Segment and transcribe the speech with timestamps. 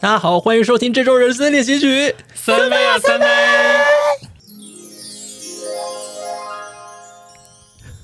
[0.00, 2.14] 大家好，欢迎收听这周人生练习曲。
[2.34, 3.26] 三杯啊，三杯！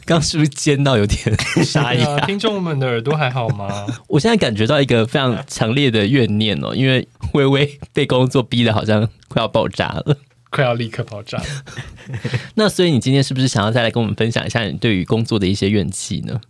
[0.04, 2.21] 刚是不是尖到有点沙哑？
[2.27, 3.87] 听众们的耳朵还好吗？
[4.09, 10.19] 我现在感觉到一个非常强烈的怨念哦，因为微微被工作逼得好像快要爆炸了。
[10.57, 11.38] 快要立刻爆炸，
[12.57, 16.40] 那所以你今天是不是想要再来跟我们分享一下你对于工作的一些怨气呢？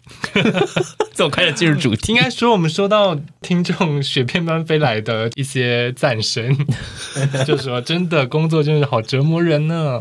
[1.12, 6.56] 这么快就进入主题，应该说我们收到听众雪片般飞来的一些赞声，
[7.44, 10.00] 就说真的工作真是好折磨人呢。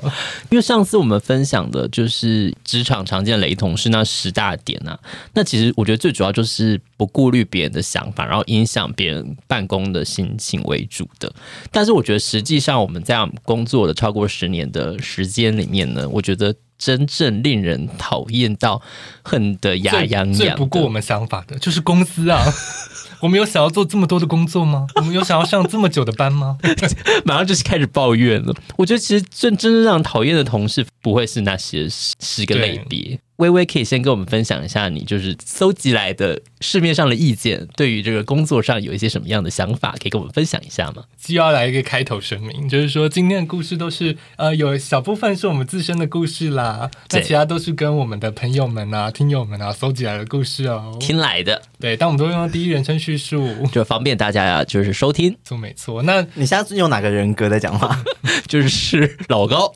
[0.52, 5.00] 因为上次我们分享的就是职场常见雷同是那十大点啊，
[5.34, 11.34] 那其实我觉得最主要就是不顾虑别人的想法，然后影响别人办公的心情为主的。
[11.72, 13.96] 但是我觉得实际上我们这样工作的。
[13.96, 18.80] 超过十年的时间里面呢，我觉得真正令人讨厌到
[19.24, 22.44] 恨得牙痒痒，最不顾我们想法的就是公司啊！
[23.22, 24.88] 我们有想要做这么多的工作吗？
[24.98, 26.58] 我们有想要上这么久的班吗？
[27.26, 28.54] 马上就是开始抱怨了。
[28.78, 33.20] 我觉得其实真真正让讨厌的同事不会是那些十个类别。
[33.38, 41.04] 微微可以先跟我们分享一下，你就是搜集来的市面上的意见，对于这个工作上有一些什么样的想法，可以跟我们分享一下吗？
[41.22, 51.62] 就要来一个开头声明，就是说今天的故事都是呃有小部分是我们自身的故事啦，那其他都是跟我们的朋友们啊、听友们啊搜集来的故事哦，听来的。
[51.78, 55.36] 对，但我们都用第一人称叙述，就方便大家呀，就是收听。
[55.44, 56.02] 错，没错。
[56.04, 58.04] 那你下次用哪个人格在讲话？
[58.48, 59.72] 就是老高。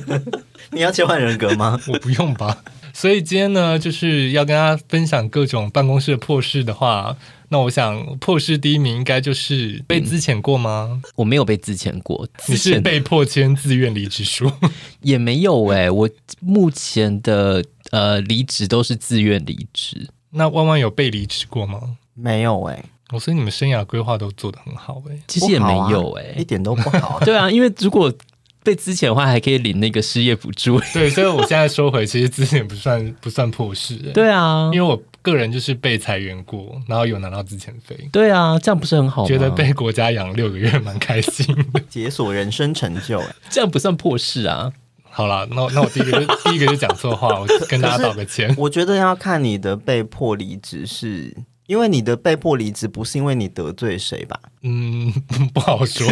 [0.72, 1.78] 你要切换人格吗？
[1.88, 2.64] 我不用吧。
[2.94, 7.16] 所以今天呢，就是要跟大家分享各种办公室的破事的话，
[7.48, 10.88] 那我想破事第一名应该就是被资遣过吗？
[11.04, 14.50] 嗯，我没有被资遣过，你是被迫签自愿离职书？
[15.02, 16.08] 也没有哎、欸，我
[16.40, 20.08] 目前的呃离职都是自愿离职。
[20.30, 21.96] 那万万有被离职过吗？
[22.14, 27.18] 没有哎、欸，我所以你们生涯规划都做得很好哎、欸，其实也没有哎、欸，一点都不好。
[27.26, 28.12] 对啊，因为如果
[28.62, 30.80] 被资遣的话，还可以领那个失业补助。
[30.94, 33.96] 对，所以我现在收回，其实资遣不算不算破事。
[34.14, 38.08] 对啊，因为我个人就是被裁员过，然后有拿到资遣费。
[38.10, 39.28] 对啊，这样不是很好吗？
[39.28, 43.22] 觉得被国家养六个月蛮开心的， 解锁人生成就。
[43.50, 44.72] 这样不算破事啊。
[45.10, 48.54] 好了，那那我第一个就第一个就讲错话，我跟大家道个歉。
[48.56, 51.36] 我觉得要看你的被迫离职是。
[51.66, 54.38] 因为你的被迫离职不是因为你得罪谁吧？
[54.62, 55.12] 嗯，
[55.52, 56.06] 不好说。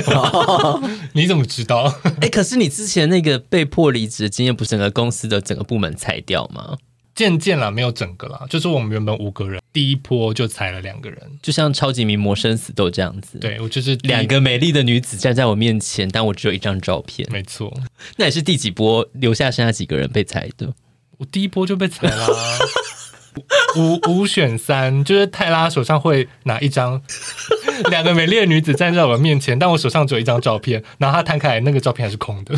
[1.13, 1.85] 你怎么知道？
[2.05, 6.79] 哎、欸，可是你之前那个被迫离职的经验，不是整个公司的整个部门裁掉吗？
[7.15, 13.39] 渐渐啦，没有整个啦，就是我们原本五个人，第一波就裁了两个人，就像超级名模生死斗这样子。
[13.39, 17.29] 对，我就是两个美丽的女子站在我面前，但我只有一张照片。
[17.31, 17.71] 没错，
[18.17, 20.73] 那也是第几波留下剩下几个人被裁的？
[21.19, 22.27] 我第一波就被裁了。
[23.77, 27.01] 五五选三，就是泰拉手上会拿一张
[27.91, 32.55] 两个美丽的女子站在我面前，但我手上只有一张照片，然后她摊开来，那个照片还是空的。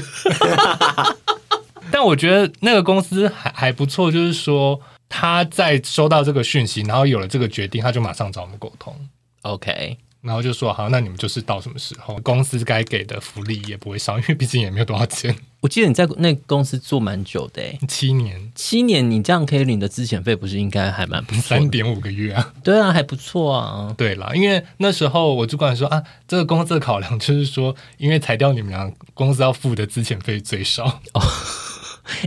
[1.91, 8.95] 但我觉得那个公司还还不错，就是说他在收到这个讯息，然后有了这个决定，他就马上找我们沟通。
[9.43, 9.99] OK。
[10.25, 15.37] 然后就说好，那你们就是到什么时候，公司该给的福利也不会少，因为毕竟也没有多少钱。
[15.61, 21.43] 我记得你在那公司做蛮久的，七年，七年，你这样可以领的资遣费，不是应该还蛮不错？
[21.43, 22.55] 三点五个月啊？
[22.63, 23.95] 对啊，还不错啊。
[23.99, 30.85] 对啦，因为那时候我主管说啊，这个公司的考量就是说，因为裁掉你们俩，公司要付的资遣费最少。
[31.13, 31.21] 哦，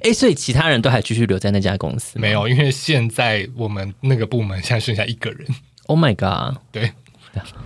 [0.03, 2.19] 哎，所以其他人都还继续留在那家公司？
[2.19, 5.47] 没有，因为现在我们那个部门现在剩下一个人。
[5.87, 6.59] Oh my god！
[6.71, 6.91] 对。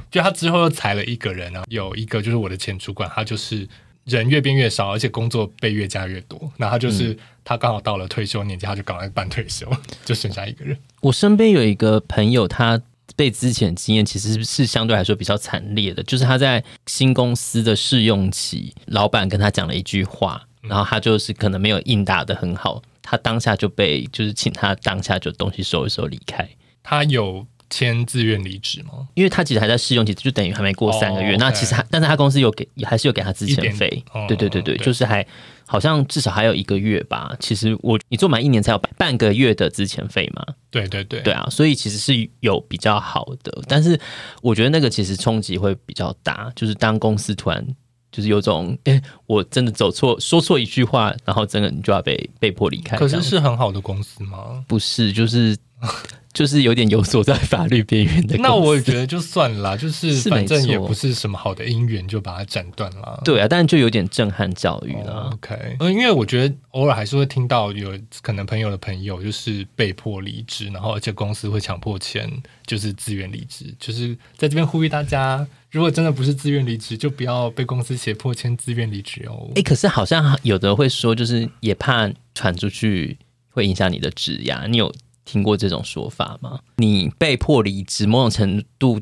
[0.10, 3.68] 就他之后又裁了一个人啊，有一个就是我的前主管，他就是
[4.06, 6.52] 人越变越少，而且工作被越加越多。
[6.58, 9.72] 那他就是、嗯、他刚好到了退休年纪，他就赶快办退休，
[10.04, 10.78] 就剩下一个人。
[11.02, 12.82] 我身边有一个朋友，他
[13.16, 26.50] 被之前经验其实是相对来说比较惨烈的，就是他在新公司的试用期，老板跟他讲了一句话，然后他就是可能没有应答的很好，他当下就被就是请他当下就东西收一收离开。
[26.84, 27.46] 他有。
[27.72, 29.08] 签自愿离职吗？
[29.16, 31.32] 因为他其实还在试用期，就等于还没过三个月。
[31.32, 31.40] Oh.
[31.40, 34.04] 那其实他，但是他公司有给，还是有给他资遣费。
[34.12, 35.26] Oh, 对对对对，对就是还
[35.66, 37.34] 好像至少还有一个月吧。
[37.40, 40.46] 其实我你做满一年才有半半个月的资遣费嘛。
[40.70, 43.64] 对对对，对啊，所以其实是有比较好的。
[43.68, 44.00] 但是
[44.42, 47.66] 我觉得那个其实冲击会比较大，就是当公司突然
[48.12, 52.98] 就是有种， 哎，我真的走错，说错一句话，然后真的你就要被被迫离开。
[52.98, 54.64] 可是是很好的公司吗？
[54.68, 55.58] 不是，就是。
[56.34, 58.38] 就是有点游走在法律边缘的。
[58.38, 63.22] 那我也觉得就算了啦， 就是反正也不是什么好的姻缘，就把它斩断了。
[63.26, 65.24] 对啊，但是就有点震撼教育了。
[65.24, 72.32] Oh, OK，因为我觉得偶尔还是会听到有可能朋友的朋友就是被迫离职，然后而且公司会强迫签，
[72.66, 73.76] 就是自愿离职。
[73.78, 79.48] 就是在这边呼吁大家，如果真的不是自愿离职，就不要被公司胁迫签自愿离职哦。
[79.50, 83.18] 哎、欸，可是好像有的会说，就是也怕传出去
[83.50, 84.90] 会影响你的职涯，你有？
[85.26, 86.60] 听过这种说法吗？
[86.78, 89.00] 你被迫离职，某种程度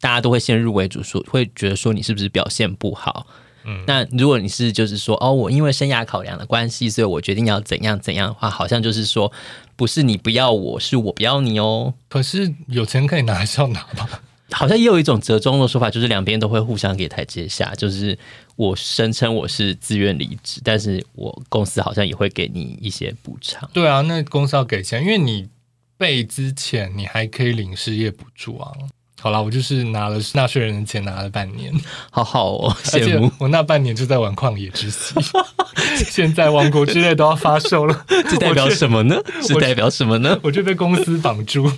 [0.00, 3.26] 大家都会先入为主说，会觉得说你是不是表现不好？
[3.64, 9.32] 嗯，那如果你是就是说哦，我因为生涯考量的关系，所以我决定要怎样怎样的话，好像就是说
[9.76, 11.94] 不是你不要我，是我不要你哦。
[12.08, 14.20] 可是有钱可以拿还是要拿吧？
[14.50, 18.18] 好像也有一种折中的说法，就是两边都会互相给台阶下，就是
[18.56, 23.70] 我声称我是自愿离职，但是我公司好像也会给你一些补偿。
[23.72, 25.48] 对啊，那公司要给钱，因为你。
[26.02, 28.72] 被之前你还可以领失业补助啊！
[29.20, 31.72] 好啦，我就是拿了纳税人的钱，拿了半年，
[32.10, 33.30] 好好哦，羡慕。
[33.38, 35.14] 我那半年就在玩旷野之息，
[36.10, 39.16] 现在王国之泪都要发售了， 这代表什么呢？
[39.46, 40.36] 这代表什么呢？
[40.42, 41.70] 我就被公司绑住。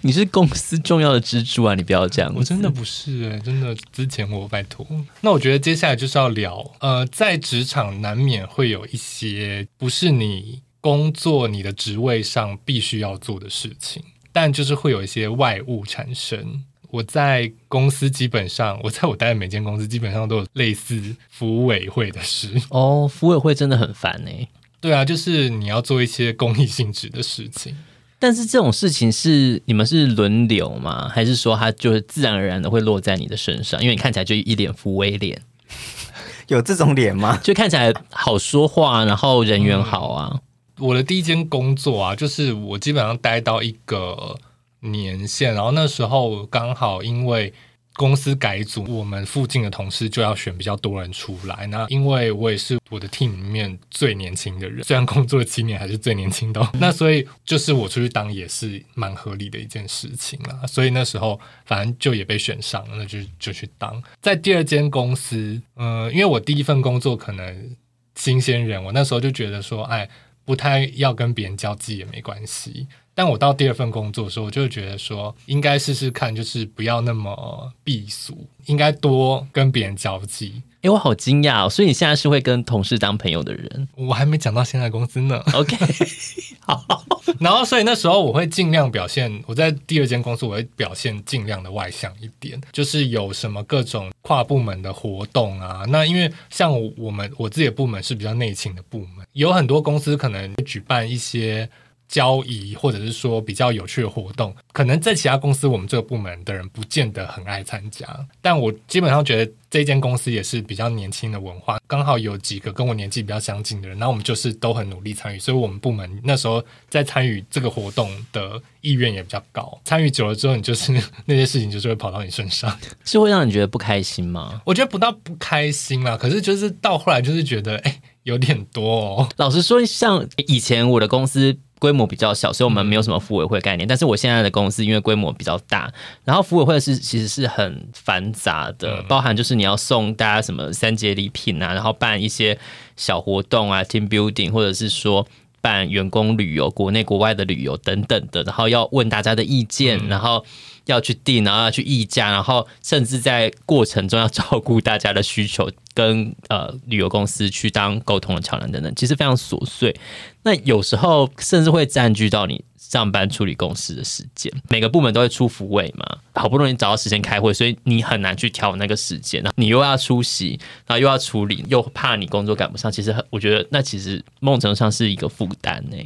[0.00, 1.76] 你是公司重要的支柱啊！
[1.76, 4.84] 你不要这样，我真的不是哎、欸，真的之前我拜托。
[5.20, 10.62] 那我觉得接下来就是要聊，呃，在职场难免会有一些不是你。
[10.86, 14.00] 工作你的职位上必须要做的事情，
[14.30, 16.62] 但就是会有一些外物产生。
[16.92, 22.62] 我在公司基本上， 我在我待的每间公司基本上都有类似服委会的事。
[22.70, 24.48] 哦，服委会真的很烦欸。
[24.80, 27.76] 对啊，就是你要做一些公益性质的事情。
[28.20, 31.08] 但是这种事情是你们是轮流吗？
[31.12, 33.82] 还是说它就是自然而然的会落在你的身上？
[33.82, 35.42] 因为你看起来就一脸福委脸，
[36.46, 37.36] 有这种脸吗？
[37.42, 40.30] 就看起来好说话，然后人缘好啊。
[40.32, 40.40] 嗯
[40.78, 44.38] 我的第一间工作啊，就是我基本上待到一个
[44.80, 47.52] 年限，然后那时候刚好因为
[47.94, 51.66] 公司改组，我们附近的同事就要选比较多人出来。
[51.68, 60.66] 那因为我也是我的 team 里面最年轻的人， 虽然工作七年还是最年轻的，那所以就是我出去当也是蛮合理的一件事情啦。
[60.66, 64.02] 所以那时候反正就也被选上了，那就就去当。
[64.20, 67.74] 在第二间公司，嗯、因为我第一份工作可能
[68.14, 70.06] 新鲜人，我那时候就觉得说，哎。
[70.46, 80.62] 不太要跟别人交际也没关系，但我到第二份工作的时候，我就觉得说应该试试看，就是不要那么避俗，应该多跟别人交际。
[80.86, 81.68] 哎，我好惊讶哦！
[81.68, 83.88] 所以你现在是会跟同事当朋友的人？
[83.96, 85.42] 我还没讲到现在公司呢。
[85.52, 85.76] OK，
[86.60, 87.04] 好。
[87.40, 95.82] 然后，所以那时候我会尽量表现，我在第二间公司我会表现尽量的外向一点，就是有什么各种跨部门的活动啊。
[95.88, 101.68] 那因为像我们我自己的部门是比较内勤的部门，有很多公司可能会举办一些。
[102.08, 108.06] 交易或者是说比较有趣的活动，可能在其他公司我们这个部门的人不见得很爱参加，
[108.40, 119.78] 但我基本上觉得这间公司也是比较年轻的文化，刚好有几个跟我年纪比较相近的人，然后我们就是都很努力参与，所以我们部门那时候在参与这个活动的意愿也比较高。
[119.84, 120.92] 参与久了之后，你就是
[121.24, 124.62] 那些事情就是会跑到你身上，是会让你觉得不开心吗？
[124.64, 129.28] 我觉得不到不开心啦，可是就是到后来就是觉得哎、欸、有点多哦。
[129.36, 131.58] 老实说，像以前我的公司。
[131.78, 133.86] 规模比较小，所以我们没有什么服委会概念。
[133.86, 135.92] 但是我现在的公司因为规模比较大，
[136.24, 142.58] 然后服委会是其实是很繁杂的，包含就是你要送大家什么三节礼品啊，然后办一些
[142.96, 145.26] 小活动啊，team building，或者是说
[145.60, 150.44] 办员工旅游、国内国外的旅游等等的，然后要问大家的意见，然后
[150.86, 155.70] 要去订，然后要去议价，然后甚至在过程中要照顾大家的需求。
[155.96, 159.98] 跟呃旅游公司去当沟通的桥梁等等，其实非常琐碎。
[160.42, 164.52] 那有时候甚至会占据到你上班处理公司的时间。
[164.68, 169.42] 每个部门都会出福位嘛，好不容易找到时间开会，所以你很难去调那个时间。
[169.54, 172.92] 你又要出席，然后又要处理，又怕你工作赶不上。
[172.92, 175.96] 其实，我觉得那其实某种程上是一个负担呢。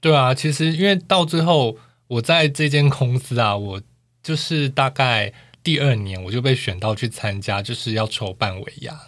[0.00, 1.76] 对啊，其实因为到最后，
[2.06, 3.82] 我在这间公司啊，我
[4.24, 8.98] 就是大概第二年我就被选到去参加，就是要筹办尾牙。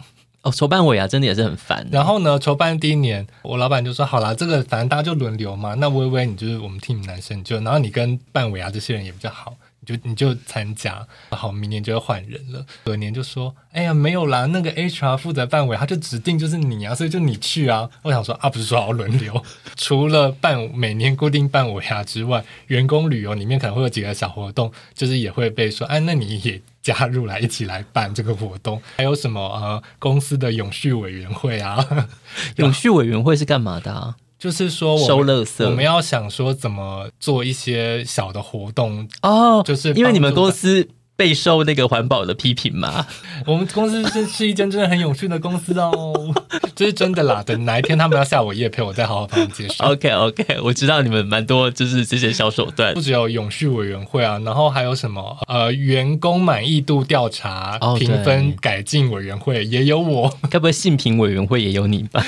[0.42, 1.88] 哦，筹办尾牙真的也是很烦。
[1.90, 5.74] 然后呢，筹办第一年，我老板就说：“好啦，这个反正大家就轮流嘛。
[5.74, 9.56] 那微微，你就是我们 team 男生，就然后你跟办尾牙这些人也比较好。”
[9.86, 12.66] 就你就参加，好，明年就要换人了。
[12.84, 17.88] 隔年就说，哎呀，没有啦，那个 HR 负责办尾，他就指定就是你啊，所以就你去啊。
[18.02, 19.40] 我想说啊，不是说好轮流，
[19.76, 28.82] 除了办每年固定办尾啊之外，员工旅游里面可能会有几个小活动，就是也会被说，哎，那你也加入来一起来办这个活动。
[28.98, 32.08] 还有什么呃，公司的永续委员会啊？
[32.56, 34.16] 永续委员会是干嘛的啊？
[34.46, 40.88] 就是说我收垃圾，我们要想说怎么做一些小的活动哦，就是因为你们公司。
[41.16, 43.06] 备受那个环保的批评吗？
[43.46, 46.34] 我们公司是是一间真的很有趣的公司哦，
[46.76, 47.42] 这是真的啦。
[47.42, 49.92] 等哪一天他们要下我业配，我再好好帮你介绍。
[49.92, 62.24] OK OK， 我知道你们蛮多就是这些小手段，不只有永续委员会啊，然后还有什么呃员工满意度调查评分改进委员会也有我，该不会性评委员会也有你吧？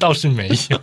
[0.00, 0.80] 倒是没有。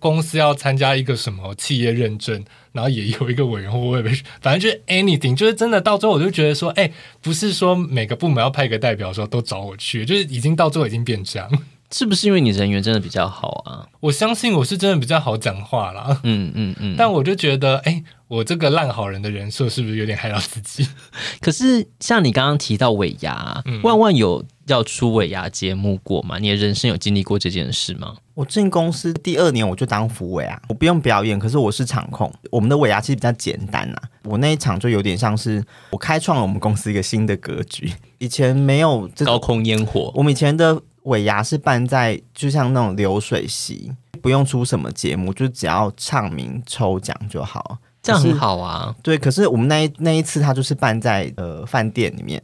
[0.00, 2.42] 公司要参加一个什么企业认证。
[2.72, 4.02] 然后也有一个委员会，
[4.40, 11.50] 反正就是 anything，就是真的到最后我就觉得说，哎，不是说每个部门要派一个代表说都找我去，就是已经到最后已经变这样，
[11.92, 13.86] 是不是因为你人缘真的比较好啊？
[14.00, 20.86] 我相信我是真的比较好讲话啦，嗯嗯嗯，但我就觉得，哎，我这个烂好人的人设是不是有点害到自己？
[21.40, 24.44] 可是像你刚刚提到尾牙，嗯、万万有。
[24.66, 26.38] 要出尾牙节目过吗？
[26.38, 28.14] 你的人生有经历过这件事吗？
[28.34, 32.32] 我进公司第二年我就当副尾啊，我不用表演，可是我是场控。
[32.52, 37.92] 我们的尾牙其实比较简单啊，我那一场就有点像是我开创了我们公司一个新的格局。
[38.18, 48.94] 以前没有这高空烟火，我们以前的尾牙是办在就像那种流水席，不用出什么节目，就只要唱名抽奖就好，这样很好啊。
[49.02, 52.42] 对，可是我们那一那一次他就是办在呃饭店里面。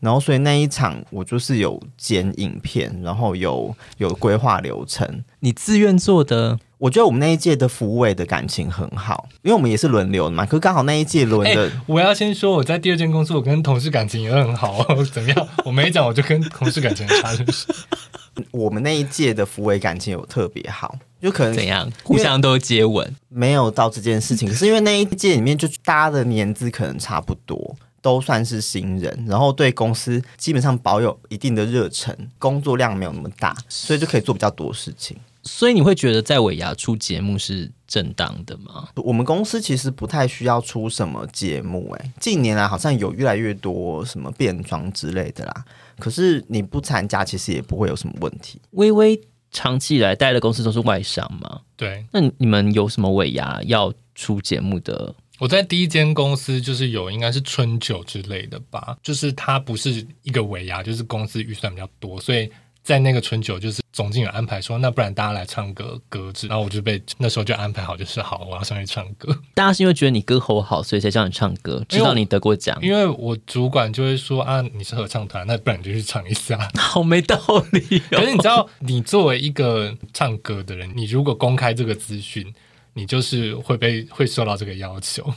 [0.00, 5.24] 然后，所以那一场我就是有剪影片，然后有有规划流程。
[5.40, 6.58] 你自愿做的？
[6.78, 10.44] 我觉得我们那一届的福委的感情很好，因为我们也是轮流的嘛。
[10.44, 14.84] 可是刚好那一届轮的，我要先说，我在第二间公司，我跟同事感情也很好。
[15.10, 15.48] 怎么样？
[15.64, 17.66] 我没讲，我就跟同事感情很差，是不是？
[18.52, 21.90] 我们那一届的福委感情有特别好，就可能怎样？
[22.02, 23.10] 互相都接吻？
[23.30, 27.74] 没有到这件事情，可是因为那一届里面就大家的年资可能差不多。
[28.06, 35.16] 都算是新人，然后对公司基本上保有一定的热忱，工作量没有那么大，所以就可以做比较多事情。
[35.42, 38.88] 所以你会觉得在尾牙出节目是正当的吗？
[38.94, 45.64] 我们公司其实不太需要出什么节目，欸，哎，近年来好像有越来越多什么变装之类的啦。
[45.98, 48.60] 可是你不参加，其实也不会有什么问题。
[48.70, 49.20] 微微
[49.50, 51.62] 长期以来待的公司都是外商嘛？
[51.76, 52.06] 对。
[52.12, 55.12] 那你们有什么尾牙要出节目的？
[55.38, 62.50] 我在第一间公司就是有，应该是春酒之类的吧，就是它不是一个尾牙，就是公司预算比较多，所以
[62.82, 69.36] 在那个春酒就是总经理安排说，那不然大家来唱个歌子，然后我就被那时候就安排好，就是好，我要上去唱歌。
[69.54, 72.78] 大家是因为觉得你歌喉好，所以才叫你唱歌，知道你得过奖。
[72.80, 77.36] 因为我主管就会说啊，你是合唱团，那不然你就去唱一下， 好没道
[77.72, 78.18] 理哦。
[78.18, 82.54] 可是你知道，你作为一个唱歌的人，你如果公开这个资讯。
[82.96, 85.34] 你就是会被会受到这个要求，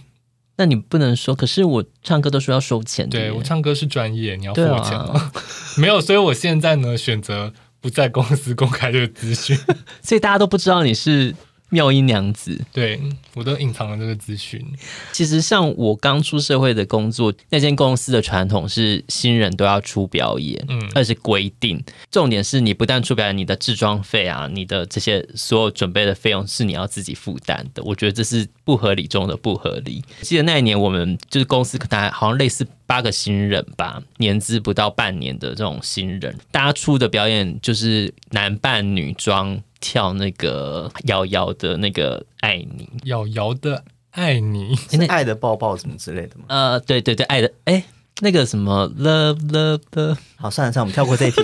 [0.56, 1.36] 那你不能说。
[1.36, 3.20] 可是我唱歌都说要收钱的。
[3.20, 5.12] 对，我唱歌是专业，你要付钱吗？
[5.14, 5.32] 啊、
[5.78, 9.58] 没有，所以我现在呢，选择不在公司公开这个资讯，
[10.02, 11.36] 所以大家都不知道你是。
[11.70, 13.00] 妙音娘子，对，
[13.36, 14.64] 我都隐藏了这个资讯。
[15.12, 27.84] 其实像我刚出社会的工作，那间公司的传统是新人都要出表演，嗯，而且规定，重点是你不但出表演，你的制装费啊，你的这些所有准备的费用是你要自己负担的。
[27.84, 30.04] 我觉得这是不合理中的不合理。
[30.22, 39.62] 记得那一年我们就是公司可能好像类似八个新人吧，年资不到半年的这种新人，大家出的表演就是男扮女装。
[39.80, 46.46] 跳那个瑶瑶的那个爱你，瑶瑶的爱你，是爱的抱抱什么之类的吗？
[46.48, 47.84] 呃，对对对，爱的哎，
[48.22, 51.42] 那个什么 love love love，好，算了算了，我们跳过这一题。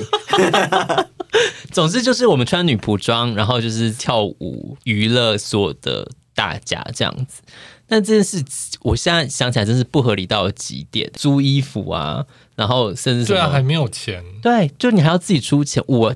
[1.71, 7.41] 总之就是我们穿女仆装，然后就是跳舞娱乐所有的大家这样子。
[7.87, 8.43] 但这件事
[8.81, 12.25] 我现在想起来真是不合理到极点，租衣服啊，
[12.55, 16.15] 然后甚至对啊，还没有钱，对，就你还要自己出钱，我。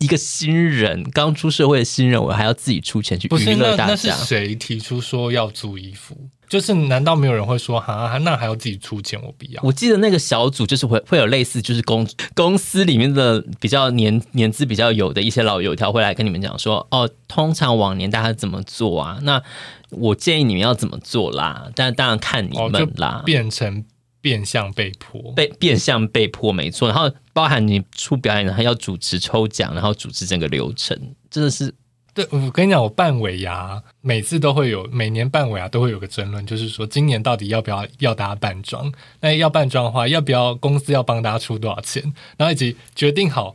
[0.00, 3.92] 一个新人刚出社会的新人，我还要自己出钱去娱乐大家。
[3.92, 6.16] 那是谁提出说要租衣服？
[6.46, 8.18] 就是难道没有人会说哈？
[8.22, 9.20] 那还要自己出钱？
[9.22, 9.60] 我不要。
[9.62, 19.18] 我记得那个小组就是会会有类似，就是公公司里面的比较年年资比较有的一些老油条会来跟你们讲说，哦，通常往年大家怎么做啊？
[19.22, 19.42] 那
[19.90, 21.68] 我建议你们要怎么做啦？
[21.74, 23.84] 但当然看你们啦，哦、变成。
[24.24, 26.88] 变相被迫，被变相被迫，没错。
[26.88, 30.98] 然后包含你出表演，然后要主持抽奖，然后主持整个流程，
[31.30, 31.74] 真的是。
[32.14, 38.90] 对，我跟你讲，我办尾牙，每次都会有，每年办尾牙都会有个争论，就是说今年到底要不要要大家扮装？
[39.20, 42.02] 那要扮装的话，要不要公司要帮大家出多少钱？
[42.38, 43.54] 然后以及决定好。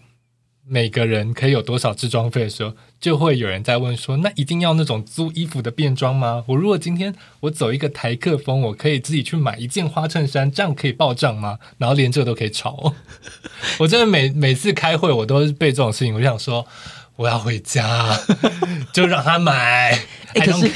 [0.70, 6.44] 每个人可以有多少置装费的时候，就会有人在问说：“那一定要那种租衣服的便装吗？
[6.48, 12.94] 我如果今天我走一个台客风，我可以自己去买一件花衬衫，这样可以报账吗？”然后连这个都可以吵。
[13.80, 16.66] 我真的每每次开会，我都是被这种事情，我就想说，
[17.16, 18.16] 我要回家，
[18.94, 20.00] 就让他买。
[20.36, 20.70] 欸、可是，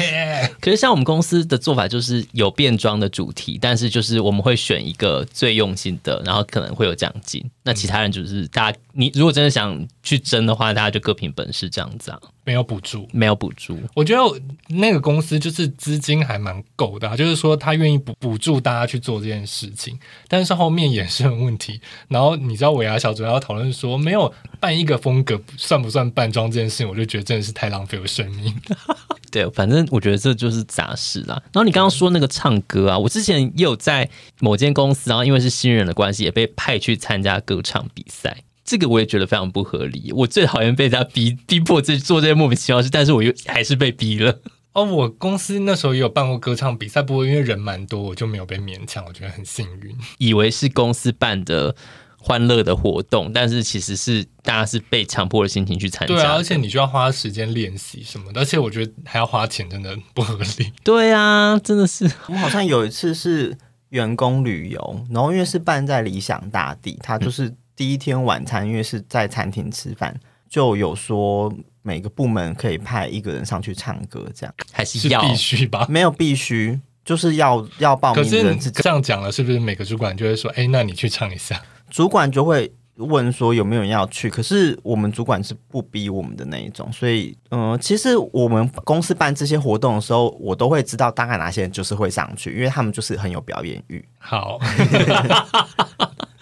[0.60, 7.44] 可是像我们公司的做法就是有变装的主题，但是就是我们会选一个最用心的，然后可能会有奖金。
[7.62, 12.20] 那其他人就是大家，你如果真的想去争的话，大家就各凭本事这样子啊。
[12.46, 13.80] 没有补助，没有补助。
[13.96, 19.98] 我觉得那个公司就是资金还蛮够的，啊，就是说他愿意补补助大家去做这件事情。
[20.28, 21.80] 但是后面也是很问题。
[22.10, 28.54] 然后你知道尾牙小组要讨论说，没有办一个风格算不算扮装这件事情，我就觉得真的是太浪费我生命。
[29.32, 31.42] 对，反正我觉得这就是杂事啦。
[31.54, 34.10] 然后你刚刚说那个唱歌啊，我之前也有在
[34.42, 38.44] 某间公司，然后因为是新人的关系，也被派去参加歌唱比赛。
[38.64, 40.12] 这个我也觉得非常不合理。
[40.14, 44.40] 我最讨厌被人家逼逼迫自己做这些莫名其妙的事，但是我又还是被逼了。
[44.74, 49.06] 哦，我公司那时候也有办过歌唱比赛，不过因为人蛮多，我就没有被勉强。
[49.06, 51.76] 我觉得很幸运，以为是公司办的
[52.18, 56.16] 欢乐的活动，但是其实是大家是被强迫的心情去参加。
[56.16, 60.72] 对啊，而且你就要花时间练习什么的，而且我觉得还要花钱，真的不合理。
[60.84, 62.10] 对啊，真的是。
[62.30, 63.56] 我好像有一次是
[63.90, 67.54] 员工旅游，然后因为是办在理想大地，他就是。
[67.74, 70.16] 嗯第一天晚餐，因为是在餐厅吃饭，
[70.48, 71.52] 就有说
[71.82, 75.88] 每个部门可以派一个人上去唱歌，这样还是要是必须吧？
[75.90, 78.56] 没有必须，就是要要报名的人。
[78.56, 84.30] 可是这样讲了，是不是每个主管就会说：“哎，那你去唱一下？”主管就会问说有没有人要去。
[84.30, 94.08] 可是我们主管是不逼我们的那一种，所以嗯、呃，其实我们公司办这些活动的时候，我都会知道大概哪些人就是会上去，因为他们就是很有表演欲。
[94.20, 94.60] 好。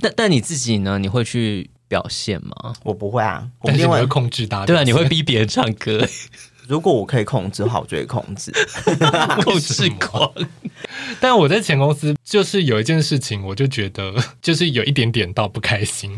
[0.02, 0.98] 但但你自己呢？
[1.00, 2.74] 你会去表现吗？
[2.84, 4.66] 我不会啊，我一定会控制大家。
[4.66, 6.06] 对啊，你会逼别人唱歌。
[6.68, 8.52] 如果我可以控制好，我就会控制。
[9.44, 10.32] 控制狂。
[11.20, 16.18] 但我在前公司就是有一件事情，我就觉得 就是有一点点到不开心。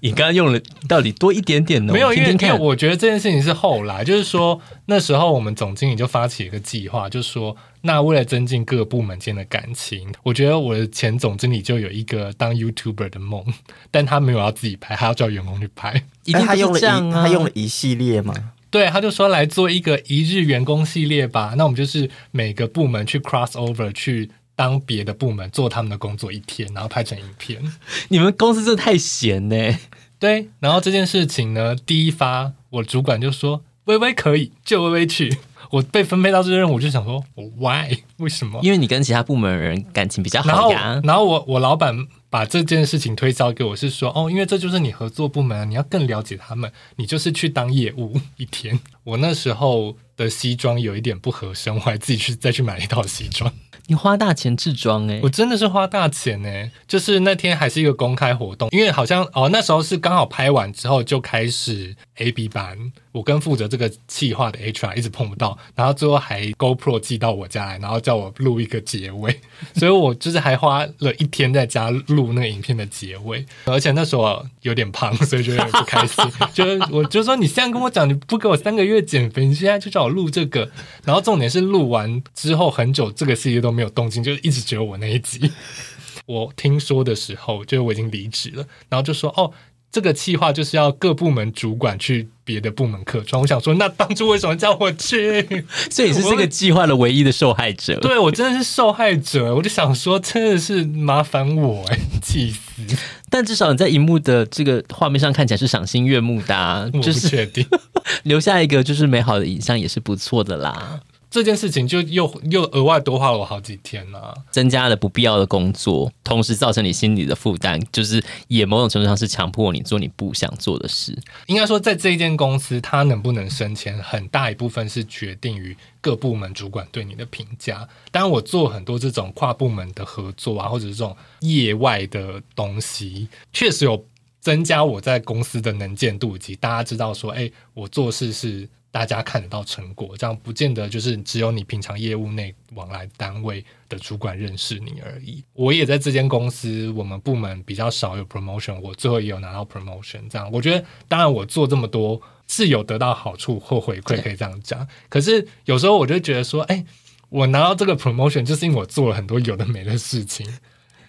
[0.00, 1.92] 你刚刚用了到底多一点点呢？
[1.94, 13.44] 没有，因为听听看，因为我觉得这件事情是后来，就是说那时候我们总经理就发起一个计划，就是说那为了增进各个部门间的感情，我觉得我的前总经理就有一个当 YouTuber 的梦，
[13.90, 16.02] 但他没有要自己拍，他要叫员工去拍。
[16.24, 18.34] 一定、啊、他用了一他用了一系列吗？
[18.70, 21.54] 对，他就说来做一个一日员工系列吧。
[21.58, 24.30] 那我们就是每个部门去 cross over 去。
[24.54, 27.58] 当别的部门做他们的工作一天，然后拍成影片。
[28.10, 29.78] 你们公司真的太闲呢？
[30.18, 35.38] 对，然后这件事情呢，第一发我主管就说：“微微可以，就微微去。”
[35.72, 37.24] 我被分配到这个任务，我就想说
[37.58, 37.96] ：“Why？
[38.18, 40.78] 为什么？”因为你跟其他部门的人感情比较好呀。
[40.78, 53.52] 然后，然后我我老板把这件事情推销给我，是说：“哦，因为这就是你合作部门啊，你要更了解他们，你就是去当业务一天。”我那时候的西装有一点不合身，我还自己去再去买一套西装。
[53.88, 62.92] 你花大钱制装哎，我真的是花大钱哎，就是那天还是一个公开活动，因为好像哦那时候是刚好拍完之后就开始 AB 班。
[63.10, 69.38] 我跟负责这个企划的 HR 一直碰不到，然后最后还 GoPro 寄到我家来，然后叫我录一个结尾，
[69.76, 80.70] 所以我就是还花了一天在家录那个影片的结尾，而且那时候有点胖，所以就有点不开心， 就是我就说你现在跟我讲你不给我三个月因为减肥，你现在就叫我录这个，
[81.04, 85.50] 然后重点是录完之后很久这个系列都没有动静，就一直只有我那一集。
[86.26, 89.50] 我听说的时候，就我已经离职了，然后就说哦。
[89.94, 93.40] 这个计划就是要各部门主管去别的部门客串。
[93.40, 95.42] 我想说，那当初为什么叫我去？
[95.90, 97.94] 所以你是这个计划的唯一的受害者。
[97.94, 102.96] 我对我真的是受害者，我就想说，真的是麻烦我哎， 气死！
[103.30, 107.66] 但至少你在荧幕的这个画面上看起来是赏心悦目的啊，就是确定
[108.24, 111.00] 留下一个就是美好的影像也是不错的啦。
[111.32, 121.18] 这件事情就又又额外多花了我好几天呢、啊，增加了不必要的工作，同时造成你心理的负担，就是也某种程度上是强迫你做你不想做的事。
[121.46, 127.88] 应该说，在这一间公司，它能不能升迁，很大一部分是决定于各部门主管对你的评价。
[128.10, 134.04] 当然，我做很多这种跨部门的合作啊，或者是这种业外的东西，确实有
[134.42, 138.68] 增加我在公司的能见度，以及大家知道说，哎，我做事是。
[138.92, 145.42] 大家看得到成果，这样不见得就是只有你平常业务内往来单位的主管认识你而已。
[145.54, 150.20] 我也在这间公司，我们部门比较少有 promotion，我最后也有拿到 promotion。
[150.28, 154.86] 这样，我觉得当然我做这么多是有得到好处或回馈，可以这样讲。
[155.08, 156.84] 可是有时候我就觉得说，哎，
[157.30, 160.46] 我拿到这个 promotion 就是因为我做了很多有的没的事情。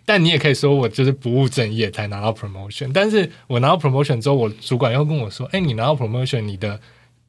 [0.06, 2.92] 但你也可以说我就是不务正业才拿到 promotion。
[2.94, 6.80] 但是我拿到 promotion 之后，我主管又跟我说，哎，你拿到 promotion，你的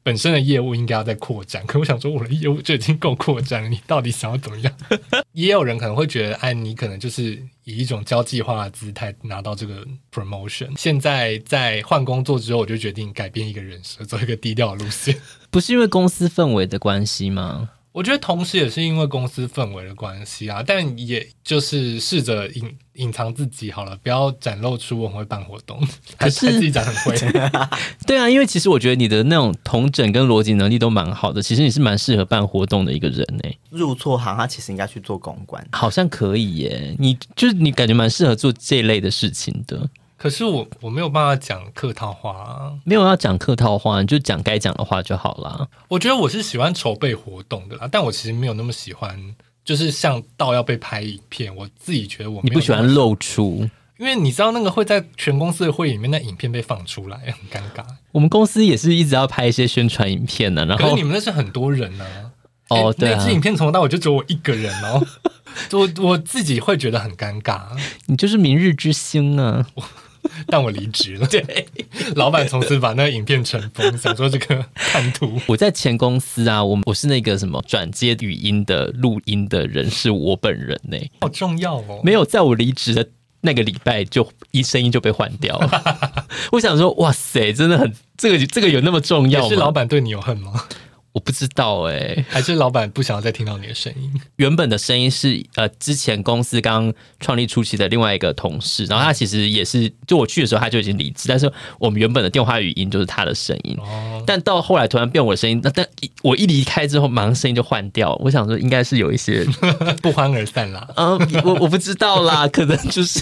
[0.05, 1.65] 本身的业务应该要再扩展。
[1.65, 4.71] 可我想说，我的业务就已经够扩展了，你到底想要怎么样？
[5.33, 10.69] 也有人可能会觉得，哎，你可能就是以一种交际化的姿态拿到这个 promotion。
[10.77, 15.17] 现在在换工作之后，我就决定改变一个人设，走一个低调的路线。
[15.49, 17.71] 不是因为公司氛围的关系吗？
[17.95, 25.79] 我觉得同时也是因为公司氛围的关系啊，但也就是试着隐隐藏自己好了，不要展露出我很会办活动，
[26.19, 27.15] 可是自己讲很会。
[28.05, 33.49] 对啊，因为其实我觉得你的那种同整跟逻辑能力都蛮好的，其实你是蛮适合办活动的一个人呢。
[33.69, 36.93] 入错行，他其实应该去做公关，好像可以耶。
[36.99, 39.89] 你就是你感觉蛮适合做这一类的事情的。
[40.17, 45.67] 可是我我没有办法讲客套话啊，没有要讲客套话，你就讲该讲的话就好了。
[45.89, 57.83] 我觉得我是喜欢筹备活动的啦，但我其实没有那么喜欢，就是像到要被拍影片，我自己觉得我你不喜欢露出，因为你知道那个会在全公司的会议里面，那影片被放出来很尴尬。
[58.13, 62.31] 我们公司也是一直要拍一些宣传影片呢，然后可是你们那是很多人呢、啊，
[62.69, 65.05] 哦，对啊，那支影片从头到尾就只有我一个人哦，
[65.73, 67.61] 我我自己会觉得很尴尬。
[68.05, 69.65] 你就是明日之星啊。
[70.47, 71.67] 但我离职了，对，
[72.15, 75.39] 老板从此把那个影片尘封，想说这个叛徒。
[75.47, 82.01] 我在前公司啊，我我是那个什么转接语音的录音的人，是我本人呢，好重要哦。
[82.03, 83.07] 没有，在我离职的
[83.41, 86.25] 那个礼拜就，就一声音就被换掉了。
[86.51, 89.49] 我想说，哇塞，真的很这个这个有那么重要吗？
[89.49, 90.65] 是老板对你有恨吗？
[91.15, 94.11] 我不知道哎、欸，还是老板不想要再听到你的声音？
[94.35, 101.49] 原本的声音是呃，之前公司刚创立初期的另外一个同事，然后他其实也是，就我去的时候他就已经离职，但是
[101.79, 103.77] 我们原本的电话语音就是他的声音。
[103.79, 105.87] 哦，但到后来突然变我的声音，那但
[106.21, 108.13] 我一离开之后，马上声音就换掉。
[108.21, 109.45] 我想说，应该是有一些
[110.03, 110.85] 不欢而散啦。
[110.97, 113.21] 嗯， 我我不知道啦， 可能就是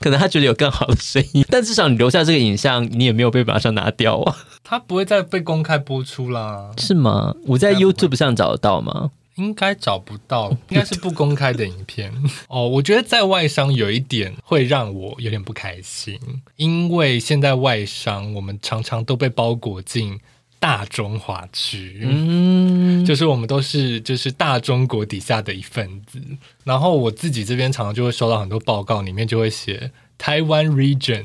[0.00, 4.36] 可能他觉得有更好的声音，但至少你留下这个影像，你也没有被马上拿掉啊。
[4.62, 7.34] 他不会再被公开播出啦，是吗？
[7.46, 9.10] 我在 YouTube 上找得到吗？
[9.36, 12.12] 应该找不到， 应该是不公开的影片
[12.48, 12.68] 哦。
[12.68, 16.18] 我觉得在外商有一点会让我有点不开心，
[16.56, 20.18] 因为现在外商我们常常都被包裹进
[20.58, 26.20] 大中华区，嗯，就是我们都是就是大中国底下的一份子。
[26.64, 31.24] 然后我自己这边常常就会收到很多报告，里面就会写台湾 region，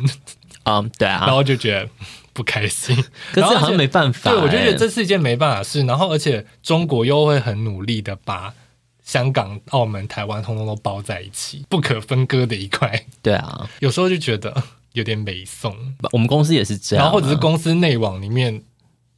[0.64, 1.90] 嗯， 对啊，然后就觉得。
[2.36, 2.94] 不开心，
[3.34, 4.30] 可是好像没办法。
[4.30, 5.82] 对，我就觉得这是一件没办法的事。
[5.86, 8.54] 然后，而且中国又会很努力的把
[9.04, 13.06] 香港、澳门、台湾通通都包在一起，不可分割的一块。
[13.24, 14.54] 对啊，有时候就觉得
[14.92, 15.74] 有点美送。
[16.12, 18.62] 我们公司也是这样，然后或者是公司内网里面，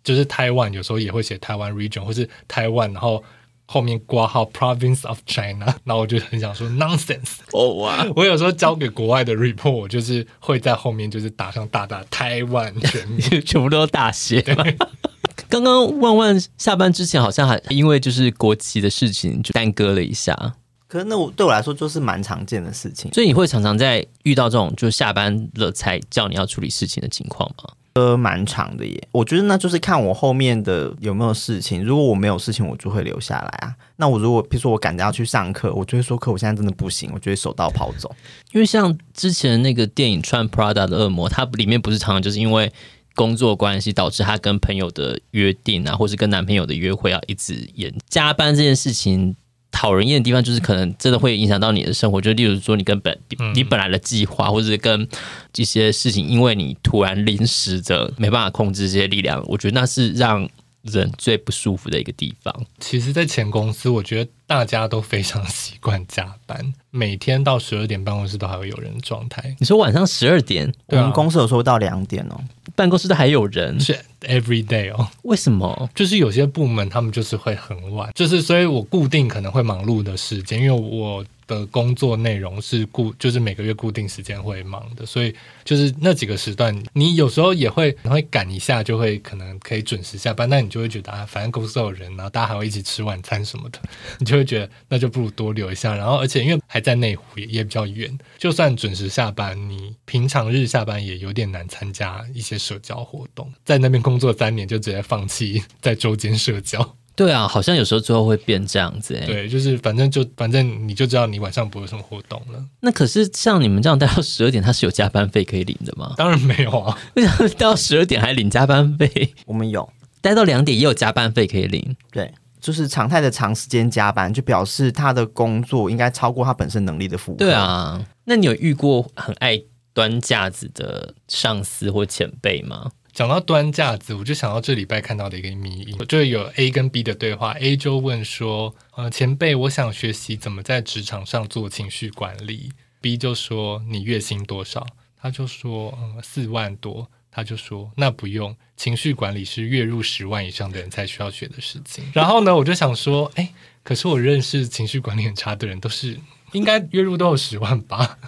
[0.03, 3.23] 就是台湾有时候也会写台湾 region，或是台湾，然后。
[3.69, 7.35] 后面挂号 Province of China， 然后我就很想说 nonsense。
[7.51, 8.07] 哦哇！
[8.15, 14.41] 我有时候交给国外的 report，我就是会在后面就是打上大大台湾全名， 全部都大写。
[15.49, 20.55] 刚刚万万下班之前好像还因为就是国旗的事情就耽搁了一下，
[20.87, 27.69] 可是那我对我来说就是蛮常见的事情，所以你会常常在遇到这种就下班了才叫你要处理事情的情况吗？
[27.97, 29.07] 呃，蛮长的耶。
[29.11, 31.83] 我觉得那就是看我后面的有没有事情。
[31.83, 33.73] 如果我没有事情，我就会留下来啊。
[33.95, 38.15] 那我如果比如说我赶着要去上课，我就会说课，我现在真的不行，我就会手到跑走。
[38.51, 42.71] 因为像之前那个电影《穿 Prada 的恶魔》，它里面不是常常就是因为
[43.15, 49.35] 工作关系导致他跟朋友的约定啊，或是跟男朋友的约会要一直延加班这件事情。
[49.79, 53.15] 讨人厌的地方就是可能真的会影响到你的生活，就例如说你跟本
[53.53, 55.07] 你本来的计划，或者是跟
[55.55, 60.49] 一些事情，因为你突然临时的没办法控制这些力量，我觉得那是让
[60.81, 62.65] 人最不舒服的一个地方。
[62.79, 69.53] 其实，在前公司，我觉得大家都非常习惯加班，每天到十二点办公室都还会有人状态。
[69.59, 72.39] 你说晚上十二点，我们公司有时候到两点哦，
[72.73, 75.05] 办公室都还有人，是 every day 哦？
[75.23, 75.89] 为什么？
[75.93, 81.23] 就是有些部门他们就是会很晚，就是所以我固定可能会忙碌的时间，因为我。
[81.47, 85.33] 的工作内容是固，就是每个月固定时间会忙的，所以
[85.63, 93.79] 就是那几个时段，你有时候也会会赶一下，就会可能可以准时下班，那你就会觉得啊，反正公司有人，然后大家还会一起吃晚餐什么的，
[94.19, 95.95] 你就会觉得那就不如多留一下。
[95.95, 103.51] 然后而且因为还在内湖，也也比较远，就算准时下班，你平常日下班也有点难参加一些社交活动。
[103.63, 106.95] 在那边工作三年，就直接放弃在周间社交。
[107.17, 109.25] 对啊，好像有时候最后会变这样子诶。
[109.25, 112.63] 对，就是反正就反正你就知道你晚上不会有什么活动了。
[112.81, 116.13] 那可是像你们这样待到十二点，他是有加班费可以领的吗？
[116.15, 116.95] 当然没有啊！
[117.17, 119.33] 为什么待到十二点还领加班费？
[119.47, 121.95] 我们有，待到两点也有加班费可以领。
[122.11, 127.37] 对，就是常态的长时间加班，就表示他的工作应该超过他本身能力的负荷。
[127.39, 129.59] 对啊，那你有遇过很爱
[129.91, 132.91] 端架子的上司或前辈吗？
[133.17, 137.51] 讲到端架子，我就想到这礼拜看到的一个迷因，就有 A 跟 B 的对话。
[137.53, 142.71] A 就问说：“呃，前辈，我想学习怎么在职场上做情绪管理。
[143.01, 144.85] ”B 就说：“你月薪多少？”
[145.19, 153.51] 他就说：“嗯，四万多。”他就说：“那不用，情绪管理是月入十万以上的人才需要学的事情。”然后呢，我就想说：“哎，
[153.81, 156.19] 可是我认识情绪管理很差的人，都是
[156.51, 158.19] 应该月入都有十万吧？”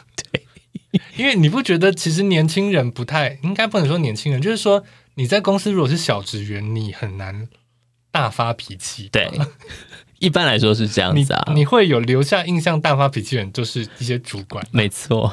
[0.91, 1.02] 对。
[1.17, 4.84] 因为你不觉得，其实年轻人不太应该不能说年轻人，就是说
[5.15, 7.47] 你在公司如果是小职员，你很难
[8.12, 9.10] 大发脾气。
[9.12, 9.30] 对，
[10.19, 11.43] 一般来说是这样子啊。
[11.49, 14.65] 你，你会有留下印象大发脾气的人，就是一些主管。
[14.71, 15.32] 没错，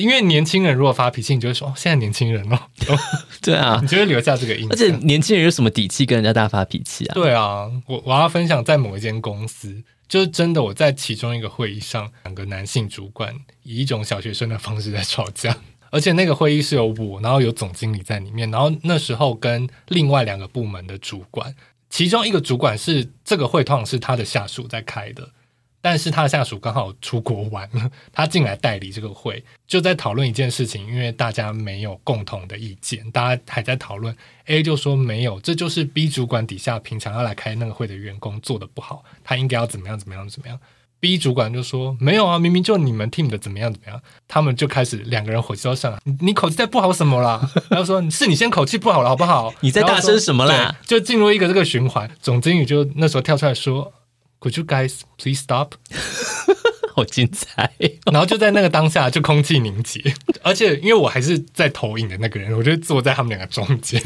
[0.00, 2.58] 因为年轻人如果发脾气，你就会说哦，现在年轻人哦。
[3.42, 4.70] 对啊，你就会留下这个印象。
[4.70, 7.14] 而且年轻人有什么底气跟人家大发脾气啊？
[7.14, 9.82] 对啊，我我要分享在某一间公司。
[10.08, 15.56] 就是真的，我在其中一个会议上，两个男性主管以一种小学生的方式在吵架，
[15.90, 21.54] 而且那个会议是有我，然后有总经理在里面，然后那时候跟另外两个部门的主管，
[21.90, 25.30] 其中一个主管是这个会通常是他的下属在开的。
[25.80, 34.14] 但是他的下属刚好出国玩了， 他进来代理这个会，就在讨论一件事情，因为大家没有共同的意见，大家还在讨论。
[34.46, 40.58] A 就说没有，这就是 B 主管底下平常要来开那个会的员工做的不好，他应该要怎么样怎么样怎么样。
[41.00, 47.48] B 主管就说没有啊，明明就你们 team 的怎么样怎么样，他们就开始两个人火气都上来，你口气在不好什么啦？
[47.70, 49.54] 然后说是你先口气不好了好不好？
[49.60, 50.76] 你在大声什么啦？
[50.84, 53.92] 就进入一个这个循环，总经理就那时候跳出来说。
[54.40, 55.72] Could you guys please stop？
[56.94, 57.70] 好精彩！
[58.10, 60.02] 然后就在那个当下，就空气凝结。
[60.42, 64.02] 而且因为我还是在投影的那个人，我就坐在他们两个中间。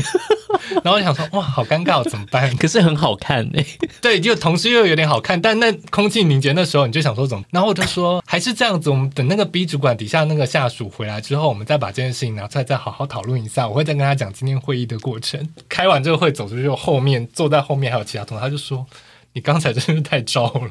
[0.85, 2.55] 然后我想说，哇，好尴尬，怎么办？
[2.59, 3.63] 可是很好看呢。
[4.03, 7.43] 对，就同时又有点好看，但那空气凝结那时候，你就想说怎么？
[7.51, 13.67] 然后我就说，还是这样子，我们等那个 B 主管底下那个下属回来之后，我们再把这件事情拿出来，再好好讨论一下。
[13.67, 15.49] 我会再跟他讲今天会议的过程。
[15.67, 18.87] 开完这个会走出去，后面坐在后面还有其他同事，他就说。
[19.35, 20.71] 你刚才真是太招了，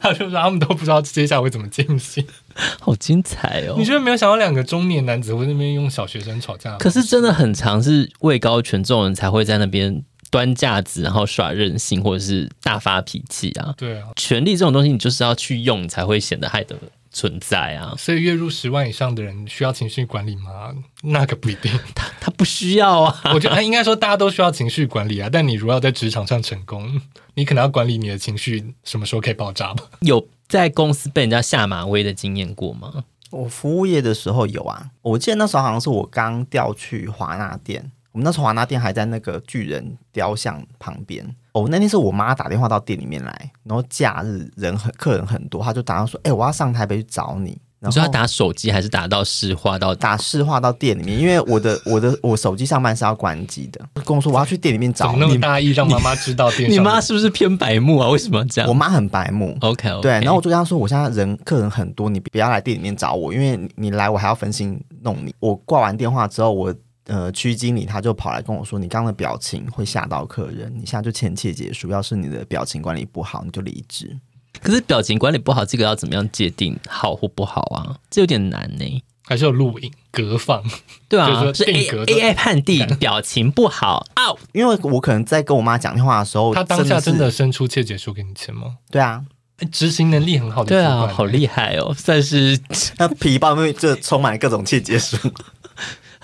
[0.00, 2.26] 他就说他们都不知道接下来会怎么进行，
[2.80, 3.74] 好精彩哦！
[3.78, 6.76] 你居然没有想到两个中年男子会那边用小学生吵架？
[6.78, 13.74] 可是真的很常是位高权重人才会在那边端架子，然后耍任性或者是大发脾气啊。
[13.76, 16.76] 对啊，权力这种东西，你就是要去用，你才会显得害得
[17.14, 20.74] 存在啊，所以月入十万以上的人需要情绪管理吗？
[21.04, 23.20] 那个不一定， 他他不需要啊。
[23.32, 27.00] 我觉得应该说大家都需要情绪管理啊，但你如果要在职场上成功，
[27.34, 29.84] 你可能要管理你的情绪，什么时候可以爆炸吧？
[30.00, 33.04] 有在公司被人家下马威的经验过吗？
[33.30, 41.26] 我服务业的时候有啊，我记得那时候好像是我刚调去华纳店，我们那时候华纳店还在那个巨人雕像旁边。
[41.50, 51.18] 哦，那天是我妈打电话到店里面来，然后假日人很客人很多，她就打电话说：“哎、欸，我要上台北去找你。”你说她打手机还是打到市话到打市话到店里面？
[51.18, 53.84] 因为 我的我的我手机上班是要关机的。
[54.04, 56.70] 跟我说我要去店里面找你，那么大意让妈妈知道店。
[56.70, 58.08] 你妈是不是偏白目啊？
[58.10, 58.68] 为什么这样？
[58.68, 59.58] 我妈很白目。
[59.60, 60.02] OK OK。
[60.02, 66.72] 对，然后我就跟她说：“我现在人客人很多，你不要来店里面找我，因为你来我还要分心弄你。”我挂完电话之后，我。
[67.06, 71.90] 呃，区经理他就跑来跟我说：“你刚刚的表情会吓到客人，你现在就签切结束。
[71.90, 74.16] 要是你的表情管理不好，你就离职。”
[74.62, 77.98] 可是表情管理不好，这个要怎么样界定好或不好啊？
[78.08, 79.02] 这有点难呢。
[79.26, 80.62] 还是有录影隔放？
[81.08, 84.32] 对啊，是 A A I 判定表情不好啊。
[84.52, 88.76] 因为我可能在跟我妈讲电话的时候，她当下真的伸出切结束给你签吗？
[88.90, 89.24] 对啊，
[89.72, 92.58] 执行能力很好的，对啊，好厉害哦，算是
[92.98, 95.16] 那皮包里面就充满各种切结书。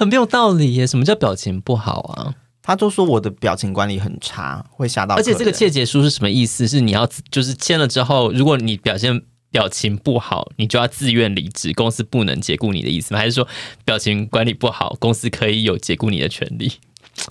[0.01, 0.87] 很没有道理耶！
[0.87, 2.35] 什么叫表情不好啊？
[2.63, 5.15] 他就说我的表情管理很差，会吓到。
[5.15, 6.67] 而且这个切结书是什么意思？
[6.67, 13.21] 是你要就是签了之后，如果你表现表情不好，你就要自愿离职，公司不能解雇你的意思吗？
[13.21, 13.47] 还是说
[13.85, 16.73] 表情管理不好，公司可以有解雇你的权利？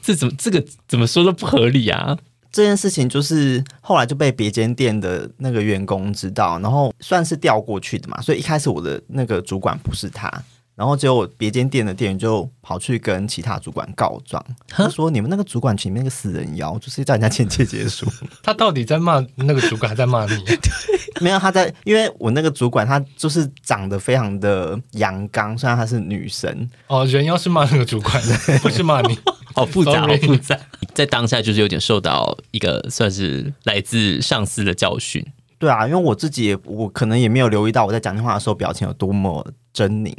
[0.03, 2.15] 这怎么这个怎么说都不合理啊！
[2.51, 8.21] 这件事情就是后来就被别间店的那个员工知道，然后算是调过去的嘛。
[8.21, 10.31] 所以一开始我的那个主管不是他。
[10.79, 18.07] 然后结果别间店的店员就跑去跟其他主管告状，他说：“你们那个主管群里面那个死人妖，就是叫人家签切结书。
[18.41, 20.41] ”他到底在骂那个主管，还在骂你？
[20.45, 20.57] 对，
[21.19, 26.69] 没有他在，因为我那个主管他就是长得非常的阳刚，虽然她是女神。
[26.87, 29.19] 哦，人妖是骂那个主管的， 不是骂你。
[29.53, 30.57] 好复杂，好复杂。
[30.93, 35.25] 在当下就是有点受到一个算是来自上司的教训。
[35.59, 40.15] 对啊，因为我自己也我可能也没有留意到我在讲电话的时候表情有多么狰狞。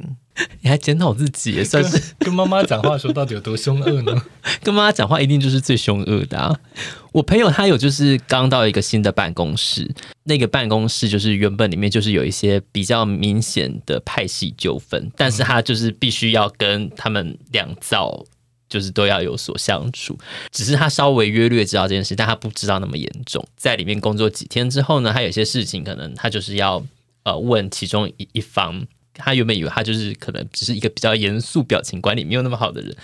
[0.63, 4.23] 你还检讨自己，也算是跟妈妈讲话的时候到底有多凶恶呢？
[4.63, 6.59] 跟妈妈讲话一定就是最凶恶的啊！
[7.13, 9.93] 我朋友他有就是刚到一个新的办公室，
[10.25, 18.25] 那个办公室就是原本里面就是有一些比较明显的派系纠纷，但是他就是必须要跟他们两造
[18.71, 20.17] 就是都要有所相处。
[20.51, 23.47] 只是他稍微约略知道这件事，但他不知道那么严重。
[23.59, 26.83] 在里面工作几天之后呢，他有些事情可能他就是要
[27.25, 28.87] 呃问其中一一方。
[29.13, 32.97] 他原本以为他就是可能只是一个比较严肃、表情管理没有那么好的人，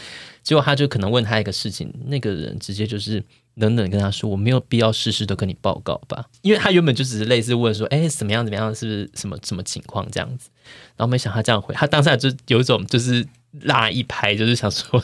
[0.42, 3.22] 结果他就可能问他一个事情，那个人直接就是
[3.56, 8.42] 冷冷跟他说：“我没有必要事事都跟你报告吧？”因为他原本就只是类似问说：“哎，怎么样？
[8.42, 8.74] 怎么样？
[8.74, 10.48] 是不是什么什么情况这样子？”
[10.96, 13.26] 然后没想他这样回，他当下就有一种就是
[13.62, 15.02] 辣一拍，就是想说：“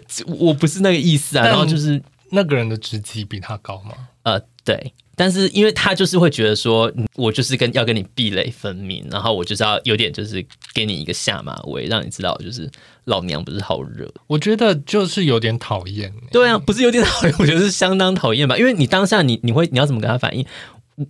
[0.26, 3.94] 我不是那个意思啊。”然后就是那个人的职级比他高吗？
[4.22, 4.92] 呃，对。
[5.16, 12.68] 但是，因为他就是会觉得说，我就是跟要跟你壁垒分明，然后我就是要有点就是给你一个下马威，让你知道就是
[13.04, 14.12] 老娘不是好惹。
[14.26, 16.12] 我觉得就是有点讨厌。
[16.32, 18.58] 对啊，不是有点讨厌，我觉得是相当讨厌吧。
[18.58, 20.44] 因为你当下你你会你要怎么跟他反应？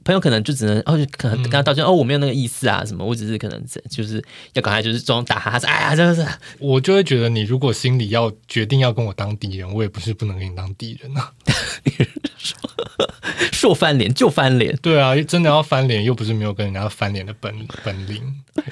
[0.03, 4.23] 朋友可能就只能哦，就可能跟他道歉、嗯、哦，我没有那个意思啊，什么，我只是可能就是
[4.55, 6.27] 要赶快就是装打哈哈，说哎呀，真的是。
[6.59, 11.33] 我就会觉得你如果心里要决定要跟我当敌人，我也不是不能跟你当敌人啊。
[13.53, 18.23] 说翻脸就翻脸，对啊，真的要翻脸，又不是没有跟人家翻脸的本本领。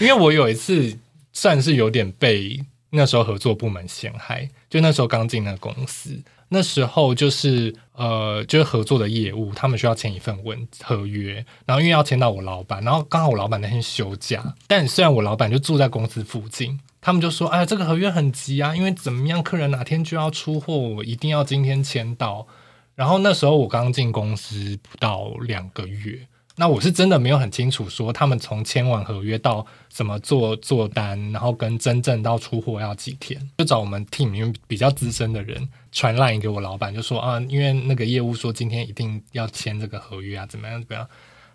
[0.01, 0.97] 因为我有一次
[1.33, 6.19] 算是有点被那时候合作部门陷害，就那时候刚进那个公司。
[6.53, 22.47] 那时候就是呃，就是合作的业务，他们需要签一份文合约，然后因为要签到我老板，然后刚好我老板那天休假，但虽然我老板就住在公司附近，他们就说：“哎，这个合约很急啊，因为怎么样，客人哪天就要出货，我一定要今天签到。”
[22.95, 26.29] 然后那时候我刚进公司不到两个月。
[26.63, 41.05] 那我是真的没有很清楚，说他们从签完合约到怎么做做单，然后跟真正到出货要几天，就找我们 team 里面比较资深的人传 line 给我老板，就说啊，因为那个业务说今天一定要签这个合约啊，怎么样怎么样，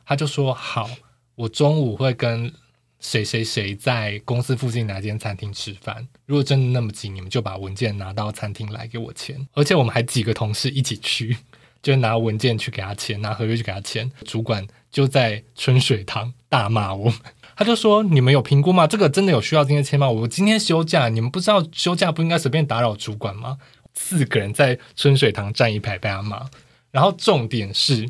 [0.05, 0.89] 他就说好，
[1.35, 2.51] 我中午会跟
[2.99, 11.37] 谁谁谁在公司附近哪间餐厅吃饭，如果真的那么急，你们就把文件拿到餐厅来给我签，而且我们还几个同事一起去。
[11.81, 14.11] 就拿文件去给他签，拿合约去给他签。
[14.25, 17.19] 主管就在春水堂大骂我们，
[17.55, 18.85] 他就说：“你们有评估吗？
[18.85, 20.09] 这个真的有需要今天签吗？
[20.09, 23.57] 我今天休假，你们不知道休假不应该随便打扰主管吗？”
[23.93, 26.47] 四个人在春水堂站一排被他骂。
[26.91, 28.07] 然后重点是，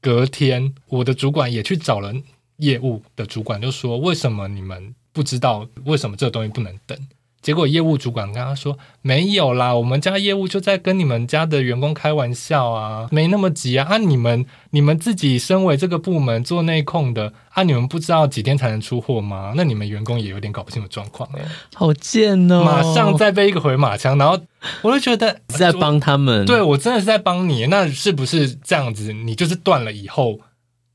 [0.00, 2.12] 隔天我的主管也去找了
[2.56, 5.68] 业务的主管，就说：“为什么你们不知道？
[5.84, 6.98] 为什么这个东西不能等？”
[7.40, 13.86] 结果业务主管跟他说：“没有啦，我们家业务就在跟你们家的员工开玩笑啊，没那么急啊。
[13.88, 19.52] 啊，你们你们自己身为这个部门做内控的啊，你们不知道几天才能出货吗？
[19.56, 21.38] 那你们员工也有点搞不清楚状况了。
[21.74, 22.64] 好贱哦！
[22.64, 24.38] 马上再被一个回马枪，然后
[24.82, 26.44] 我就觉得是在帮他们。
[26.44, 27.66] 对，我真的是在帮你。
[27.66, 29.12] 那是不是这样子？
[29.12, 30.40] 你就是断了以后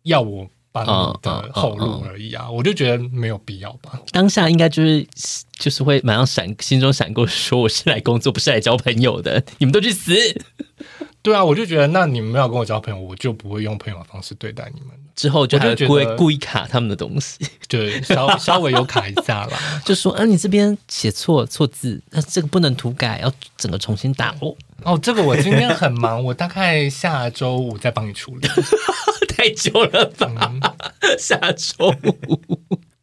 [0.04, 3.98] 要我？”帮你的后路而已啊，我就觉得没有必要吧。
[4.12, 5.08] 当下应该就是
[5.54, 10.14] 就是会马上闪，心中闪过说我是来工作，不是来交朋友的，你们都去死。
[11.24, 14.90] 对啊，我就觉得那你们没有跟我交朋友，我就不会用朋友的方式对待你们。
[15.16, 24.56] 之后就还会故意卡他们的东西， 对，稍稍微有卡一下啦， 就说啊，你这边写错错字，那这个不能涂改，要整个重新打哦。
[24.84, 28.48] 哦，这个我今天很忙，我大概下周五再帮你处理。
[29.30, 30.52] 太久了吧？
[30.52, 31.94] 嗯、下周
[32.28, 32.42] 五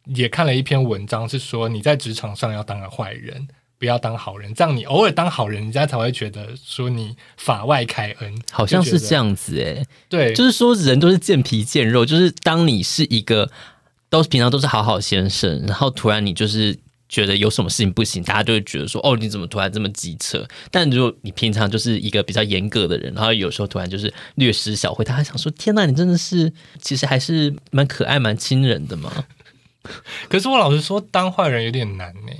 [0.05, 3.47] 也看了一篇文章，是说你在职场上要当个坏人，
[3.81, 8.39] 不要当好人，这样你偶尔当好人，人家才会觉得说你法外开恩。
[8.51, 13.49] 好像是这样子哎，对，就是说人都是见皮见肉，就是当你是一个
[14.07, 16.77] 都平常都是好好先生，然后突然你就是。
[17.11, 29.11] 觉得有什么事情不行，大家就会觉得说：“哦，你怎么突然这么机车？”但如果你平常就是一个比较严格的人，然后有时候突然就是略施小惠，他还想说：“天呐，你真的是其实还是蛮可爱、蛮亲人的嘛。”
[30.31, 32.31] 可是我老实说，当坏人有点难呢。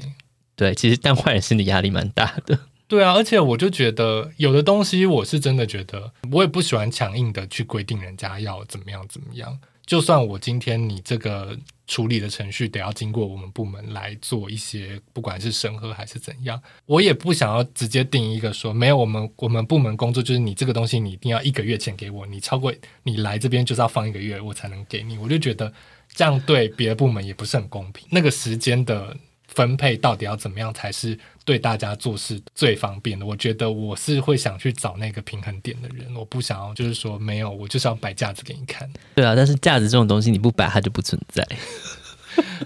[0.62, 2.60] 对，其实当坏人心理压力蛮大的。
[2.88, 9.60] 对啊，而且我就觉得有的东西，我是真的觉得，我也不喜欢强硬的去规定人家要怎么样怎么样。
[9.88, 22.71] 就算我今天你这个处理的程序得要经过我们部门来做一些，不管是审核还是怎样，我也不想要直接定一个说没有我们我们部门工作就是你这个东西你一定要一个月前给我，你超过
[23.02, 25.74] 你来这边就是要放一个月我才能给你，我就觉得
[26.13, 28.08] 这样对别的部门也不是很公平。
[28.12, 29.17] 那个时间的。
[29.54, 33.26] 分配到底要怎么样才是对大家做事最方便的？
[33.26, 38.90] 我觉得我是会想去找那个平衡点的人，我不想要就是说没有，我就是要摆架子给你看。
[39.16, 41.46] 对啊，但是架子这种东西你不摆它就不存在，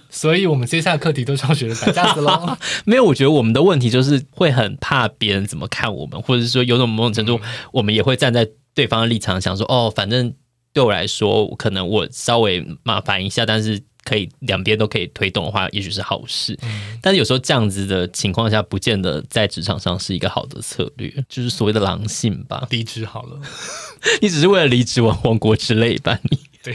[0.09, 2.55] 所以我们接下来课题都是要学着摆架子喽。
[2.85, 7.39] 没有，我觉得我们的问题就是会很怕别人怎么看我们，或者是说有种某种程度，
[7.73, 10.31] 我们也会站在对方的立场想说，哦，反正
[10.71, 13.81] 对我来说，可能我稍微麻烦一下，但是。
[14.05, 16.57] 可以两边都可以推动的话，也许是好事。
[16.61, 22.65] 嗯、但是有时候这样子的情况下，不见得在职场上是一个好的策略，就是所谓的狼性吧。
[22.69, 23.41] 离职好了，
[24.21, 26.17] 你只是为了离职亡亡国之类吧？
[26.23, 26.73] 你对。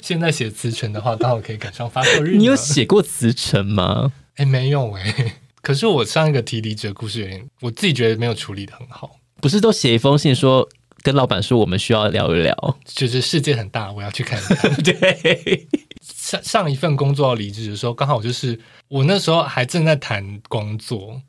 [0.00, 2.36] 现在写辞呈的话，刚好可以赶上发售日。
[2.36, 4.12] 你有写过辞呈吗？
[4.36, 5.34] 哎，没有哎。
[5.62, 9.18] 可是我上一个提离职的故事有点，我自己觉得没有处理的很好。
[9.40, 10.68] 不是都写一封信说，
[11.02, 14.72] 跟老板说我们需要聊一聊，就是世界很大，我要去看一看。
[14.82, 15.68] 对，
[16.30, 21.20] 上上一份工作要离职的时候，刚好就是我那时候还正在谈工作，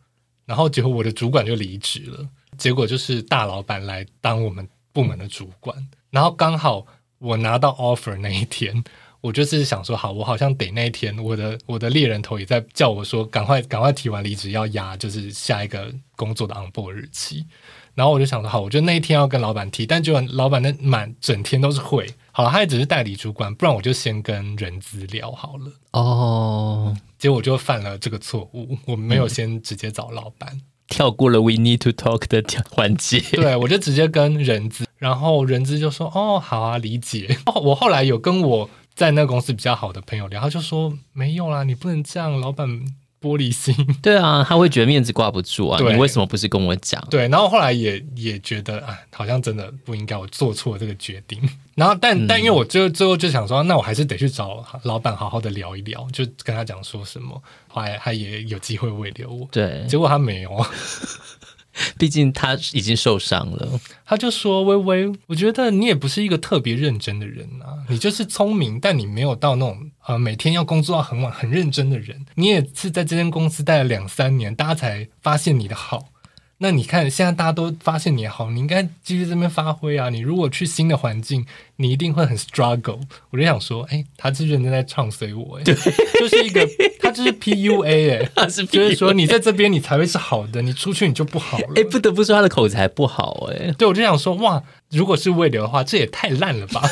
[0.46, 5.76] 然后结果我的主管就离职了，结果就是大老板来当我们部门的主管，
[6.12, 6.86] 然后刚好
[7.18, 8.84] 我拿到 offer 那一天。
[9.22, 17.46] 我就是想说，好，我好像得那一天，我的我的猎人头也在叫我说，赶快赶快提完离职，要压就是下一个工作的 on board 日期。
[17.94, 25.72] 然后我就想说，好，我就那一天要跟老板提，但就老板那满整天都是会，好了，他也只是代理主管，不然我就先跟人资聊好了。
[25.92, 33.20] 哦，结果我就犯了这个错误，我没有先直接找老板，嗯、跳过了 we need to talk 的环节。
[33.34, 37.38] 对，我就直接跟人资，然后人资就说，哦，好啊，理解。
[37.46, 38.70] 哦我后来有跟我。
[38.96, 42.68] 在那个公司比较好的朋友聊，他就说没有啦，你不能这样，老板
[43.22, 43.76] 玻璃心。
[44.02, 45.78] 对啊，他会觉得面子挂不住啊。
[45.78, 47.02] 对你为什么不是跟我讲？
[47.10, 51.40] 对，然后后来也也觉得啊，好像真的不应该，我做错了这个决定。
[51.76, 59.48] 然后但、嗯、但因为我最后最后就想说，那我还是得去找老板好好的聊一聊，就跟他讲说什么，后来他也有机会挽留我。
[59.52, 60.52] 对，结果他没有。
[61.98, 72.26] 毕竟他已经受伤了，他就说：“微微，我觉得你也不是一个特别认真的人啊，你就是聪明，但你没有到那种呃每天要工作到很晚很认真的人。
[72.36, 76.10] 你也是在这间公司待了两三年，大家才发现你的好。”
[76.64, 80.10] 那你看，现在大家都发现你好，你应该继续这边发挥啊！
[80.12, 81.44] 你如果去新的环境，
[81.78, 83.00] 你一定会很 struggle。
[83.32, 85.74] 我就想说，哎、欸，他是认真在唱随我、欸，哎对，
[86.20, 86.64] 就是一个
[87.00, 91.68] 他就是 PUA，哎、欸，他是 PUA 就是说你在这边你才会是好的，你出去你就不好了。
[91.70, 96.84] 哎、欸，不得不说他的口才不好、欸，哎，对，我就想说，哇，如果是未流的话，这也太烂了吧。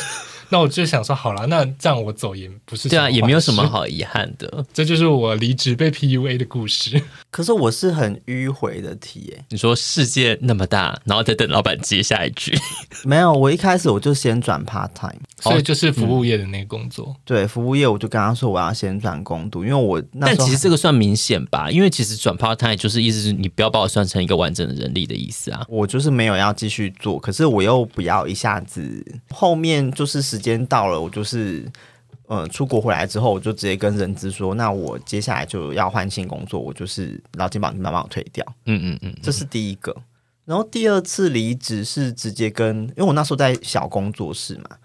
[0.50, 4.66] 那我就想说，好了，那这样我走也不是对啊，也没有什么好遗憾的。
[4.74, 7.02] 这就是我离职被 PUA 的故事。
[7.32, 12.58] 可是我是很迂回的题，哎，你说世界那么大，然后再等老板接下一句。
[13.06, 17.06] 没有，我一开始我就先转 part time，所以就是服务业的那个工作。
[17.10, 25.64] 嗯、对，服务业我就跟他说我要先转工读，因为我那但其实这个算明显吧，因为其实转 part time 就是意思是你不要把我算成一个完整的人力的意思啊。
[25.70, 31.24] 我就是没有要继续做，可是我又不要一下子后面就是时间到了，我就。
[31.30, 31.64] 是，
[32.26, 38.44] 呃，出国回来之后，我就直接跟人资说，那我接下来就要换新工作，我就是劳健保你帮我退掉。
[38.66, 39.96] 嗯嗯嗯，这是第一个。
[40.46, 44.78] 然后第二次离职是直接跟，因为我那时候在小工作室嘛，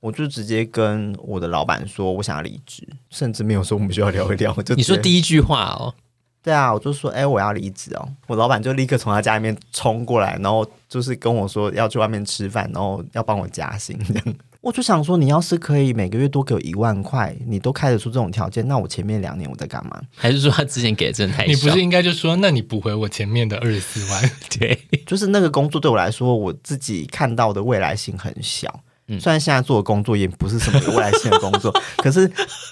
[0.00, 4.50] 我就直接跟我的老板说我想要离职，甚至没有说我们需要聊一聊。
[4.62, 5.94] 就你说第一句话哦？
[6.42, 8.08] 对啊，我就说，哎、欸，我要离职哦。
[8.26, 14.34] 我老板就立刻从他家里面冲过来，然后就是跟我说要去外面吃饭，然后要帮我加薪这样。
[14.60, 19.98] 我就想说，你要是可以每个月多给我一万块，你都开得出这种条件，那我前面两年我在干嘛？
[20.14, 21.48] 还是说他之前给的真的太少？
[21.50, 24.30] 你不是应该就说，那你补回我前面的二十四万？
[24.58, 28.82] 对，就是那个工作对我来说，我自己看到的未来性很小。
[29.08, 32.30] 嗯，虽然现在做的工作也不是什么有未来性的工作， 可是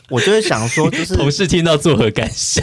[0.09, 2.63] 我就会想说，就是同事听到作何感想？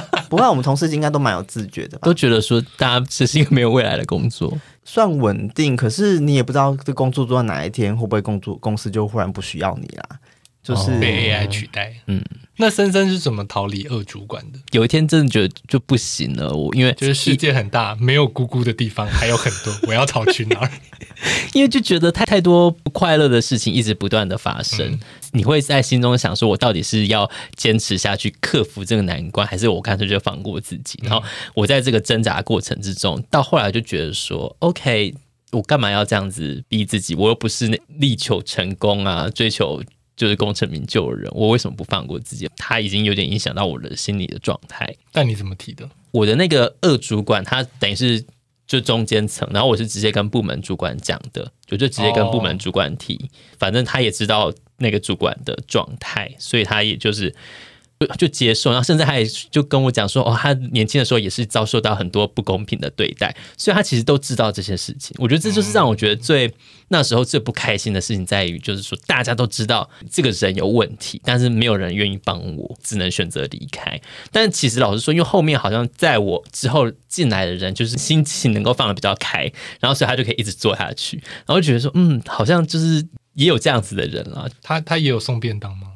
[0.28, 4.56] 不过我们同事应该都蛮有自觉的吧，都觉得说大家只是一个没有未来的工作。
[4.84, 10.18] 算稳定，可是你也不知道这工作做到哪一天会不会工作公司就忽然不需要你啦，
[10.62, 11.94] 就是被 AI 取代。
[12.06, 12.20] 嗯，
[12.62, 14.58] 那森森是怎么逃离二主管的？
[14.70, 20.70] 有一天真的觉得就不行了，我因为就是世界很大，没有姑姑的地方还有很多， 我要逃去哪儿？
[21.54, 24.86] 因为就觉得太太多不快乐的事情一直不断的发生。
[24.92, 25.00] 嗯
[25.34, 31.00] 你会在心中想说，我到底是要坚持下去克服这个难关，还是我干脆就放过自己？
[31.02, 31.22] 然后
[31.54, 35.14] 我在这个挣扎过程之中，到后来就觉得说，OK，
[35.52, 37.14] 我干嘛要这样子逼自己？
[37.14, 39.82] 我又不是那力求成功啊，追求
[40.16, 42.48] 就是功成名就的人，我为什么不放过自己？
[42.56, 44.94] 他已经有点影响到我的心理的状态。
[45.12, 45.88] 但你怎么提的？
[46.10, 48.24] 我的那个二主管，他等于是
[48.66, 54.52] 就中间层，然后我是直接跟部门主管讲的，我就直接跟部门主管提，哦、反正他也知道。
[54.78, 57.32] 那个主管的状态，所以他也就是
[58.06, 65.16] 就就接受，然后甚至他也就跟我讲说，哦，他年轻的时候也是遭受到很多不公平的对待，所以他其实都知道这些事情。
[65.18, 66.52] 我觉得这就是让我觉得最
[66.88, 74.00] 那时候最不开心的事情，在于就是说大家都知道这个人有问题，但是没有人愿意帮我，只能选择离开。
[74.30, 79.50] 但其实老实说，因为后面好像在我之后进来的人，就是心情能够放的比较开，
[79.80, 83.06] 然后所以他就可以一直做下去，然后觉得说，嗯，好像就是。
[83.34, 85.86] 也有这样子的人啊，他他也有送便当吗？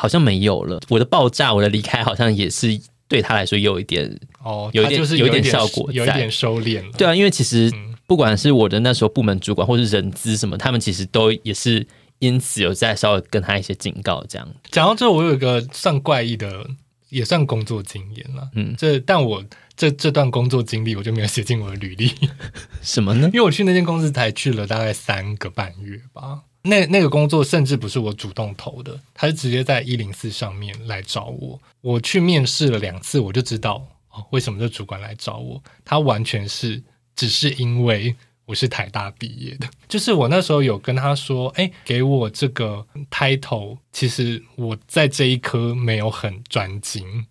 [0.00, 0.80] 好像没有了。
[0.88, 4.10] 我的爆炸，我的离开，好像也是对他来说有一点
[4.42, 6.92] 哦，有一点就是有点效果有一点收敛了。
[6.96, 11.86] 对啊，因为其实嗯不管是我的那时候部门主管，或是人资什么，他们其实都也是
[12.18, 14.48] 因此有在稍微跟他一些警告，这样。
[14.70, 16.66] 讲到这，我有一个算怪异的，
[17.10, 18.48] 也算工作经验了。
[18.54, 19.44] 嗯，这但我
[19.76, 22.10] 这这段工作经历，我就没有写进我的履历，
[22.82, 23.34] 什么呢因？
[23.34, 26.40] 为我去那间公司才去了大概三个半月吧。
[26.62, 31.60] 那那个工作甚至不是我主动投的，他是直接在一零四上面来找我。
[31.80, 35.62] 我去面试了两次，我就知道哦，为什么这主管来找我。
[35.84, 36.82] 他完全是
[37.16, 47.26] 只是因为我是台大毕业的，就是我那时候有跟他说，哎，给我这个 title，其实我在这一科没有很专精。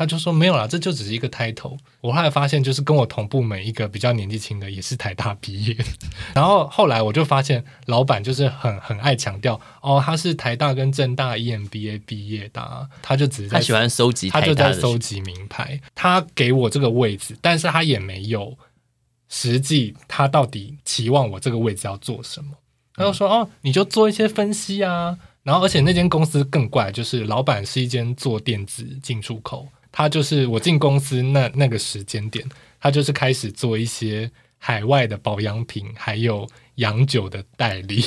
[0.00, 1.76] 他就说没有啦，这就只是一个 title。
[2.00, 5.76] 我后来发现，就是跟我同部门一个比较年纪轻的，也是台大毕业。
[6.34, 15.78] 然后后来我就发现，老板就是很很爱强调，哦，他是台大跟正大 EMBA 毕业的啊，他就只是在他喜欢收集他就在收集名牌。
[15.94, 18.56] 他给我这个位置，但是他也没有
[19.28, 22.52] 实际他到底期望我这个位置要做什么。
[22.94, 25.18] 他就说，哦，你就做一些分析啊。
[25.42, 29.68] 然后，而且那间公司更怪，就是老板是一间做电子进出口。
[29.92, 32.44] 他就是我进公司那那个时间点，
[32.80, 38.04] 他就是开始做一些海外的保养品，还有洋酒的代理，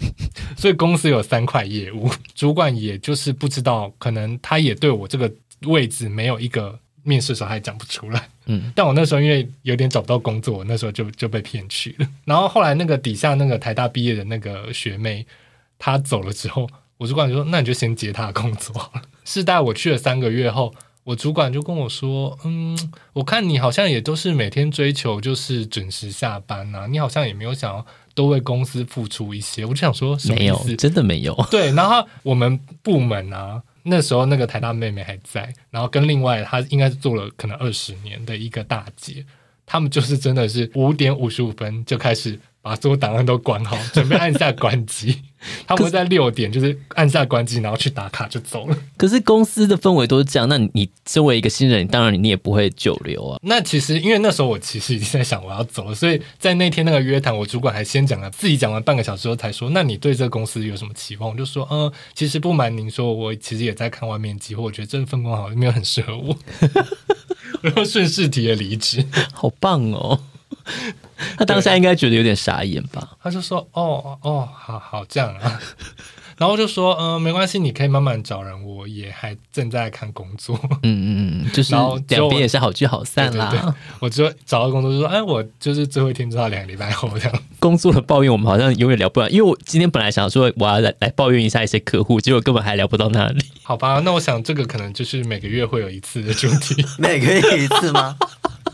[0.56, 2.10] 所以公司有三块业务。
[2.34, 5.30] 主管也就是不知道，可能他也对我这个
[5.66, 8.28] 位置没有一个面试的时候还讲不出来。
[8.46, 12.08] 嗯，但我那时候因为有点找不到工作，我那时候就就被骗去了。
[12.24, 15.26] 然后后来那个底下那个台大毕业的那个学妹，
[15.78, 18.90] 她走了之后，我主管就说：“那你就先接她的工作。”
[19.24, 20.74] 是带我去了三个月后。
[21.08, 22.78] 我主管就跟我说：“嗯，
[23.14, 30.64] 我看你好像也都是每天追求就是准时下班啊，你好像也没有想要多为公司付出一些。”我就想说，什么意思？
[30.66, 31.34] 没有，真的没有。
[31.50, 39.24] 对，然后我们部门啊，那时候那个台大妹妹还在，然后跟另外她应该是做了可能二十年的一个大姐，
[39.64, 45.22] 他们就是真的是五点五十五分就开始把所有档案都关好， 准备按下关机。
[45.68, 48.76] 他们会在六点就是按下关机，然后去打卡就走了。
[48.96, 53.38] 可是公司的氛围都是这样，那你身为一个新人，当然你也不会久留啊。
[53.42, 66.36] 那其实因为那时候我其实已经在想我要走了，所以在那天那个约谈，我主管还先讲了，自己讲完半个小时后才说：“那你对这个公司有什么期望？”我就说：“嗯，其实不瞒您说，我其实也在看外面机会，我觉得这份工好像没有很适合我。”
[67.62, 70.20] 然后顺势提了离职， 好棒哦。
[71.36, 73.16] 他当下应该觉得有点傻眼吧？
[73.22, 75.60] 他就说：“哦哦，好好这样啊。
[76.38, 80.56] ”然后就说：“嗯、呃，没关系，你可以慢慢找人，我也还正在看工作。
[80.84, 81.74] ”嗯嗯嗯，就是
[82.06, 83.50] 两边也是好聚好散啦。
[83.50, 93.44] 对对对，我就找到工作就说：“哎，我就是最后一天，知道两个礼拜后这样。”工作的抱怨我们好像永远聊不完，因为我今天本来想说我要来来抱怨一下一些客户，结果根本还聊不到那里。
[93.64, 98.16] 好吧，那我想这个可能就是每个月会有一次的主题，每个月一次吗？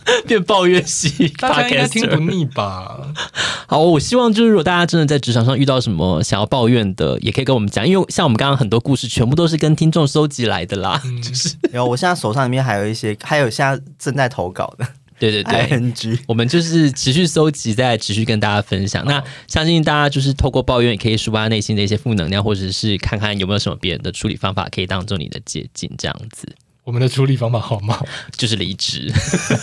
[0.27, 3.13] 变抱怨系，大家应该听不腻吧？
[3.67, 11.01] 好，我希望就是如果大家真的在职场上遇到什么想要抱怨的，也可以跟我们讲，因为像我们刚刚很多故事，全部都是跟听众收集来的啦。
[11.05, 14.87] 嗯、就是有，我现在手上里面还有一些，还有现在正在投稿的。
[15.17, 19.05] 对对对， ING，我们就是持续搜集，再持续跟大家分享。
[19.07, 26.49] 那相信大家就是透过抱怨，也可以抒发内心的一些负能量，或者是看看有没有什么别人的处理方法可以当做你的捷径，这样子。
[26.85, 27.99] 我们的处理方法好吗？
[28.37, 29.11] 就是离职，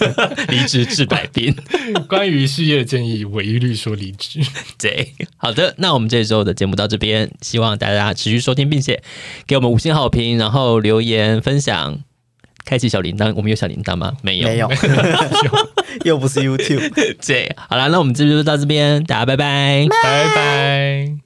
[0.50, 1.56] 离职治百病。
[2.10, 4.40] 关于事业建议，我一律说离职。
[4.80, 9.04] 对，好的，那我们这周的节目到这边，希望大家持续收听，并且
[9.46, 12.00] 给我们五星好评，然后留言分享，
[12.66, 13.32] 开启小铃铛。
[13.36, 14.14] 我们有小铃铛吗？
[14.24, 14.70] 没有，没有，
[16.04, 17.16] 又不是 YouTube。
[17.24, 21.18] 对，好了，那我们这周就到这边，大家拜拜，拜拜。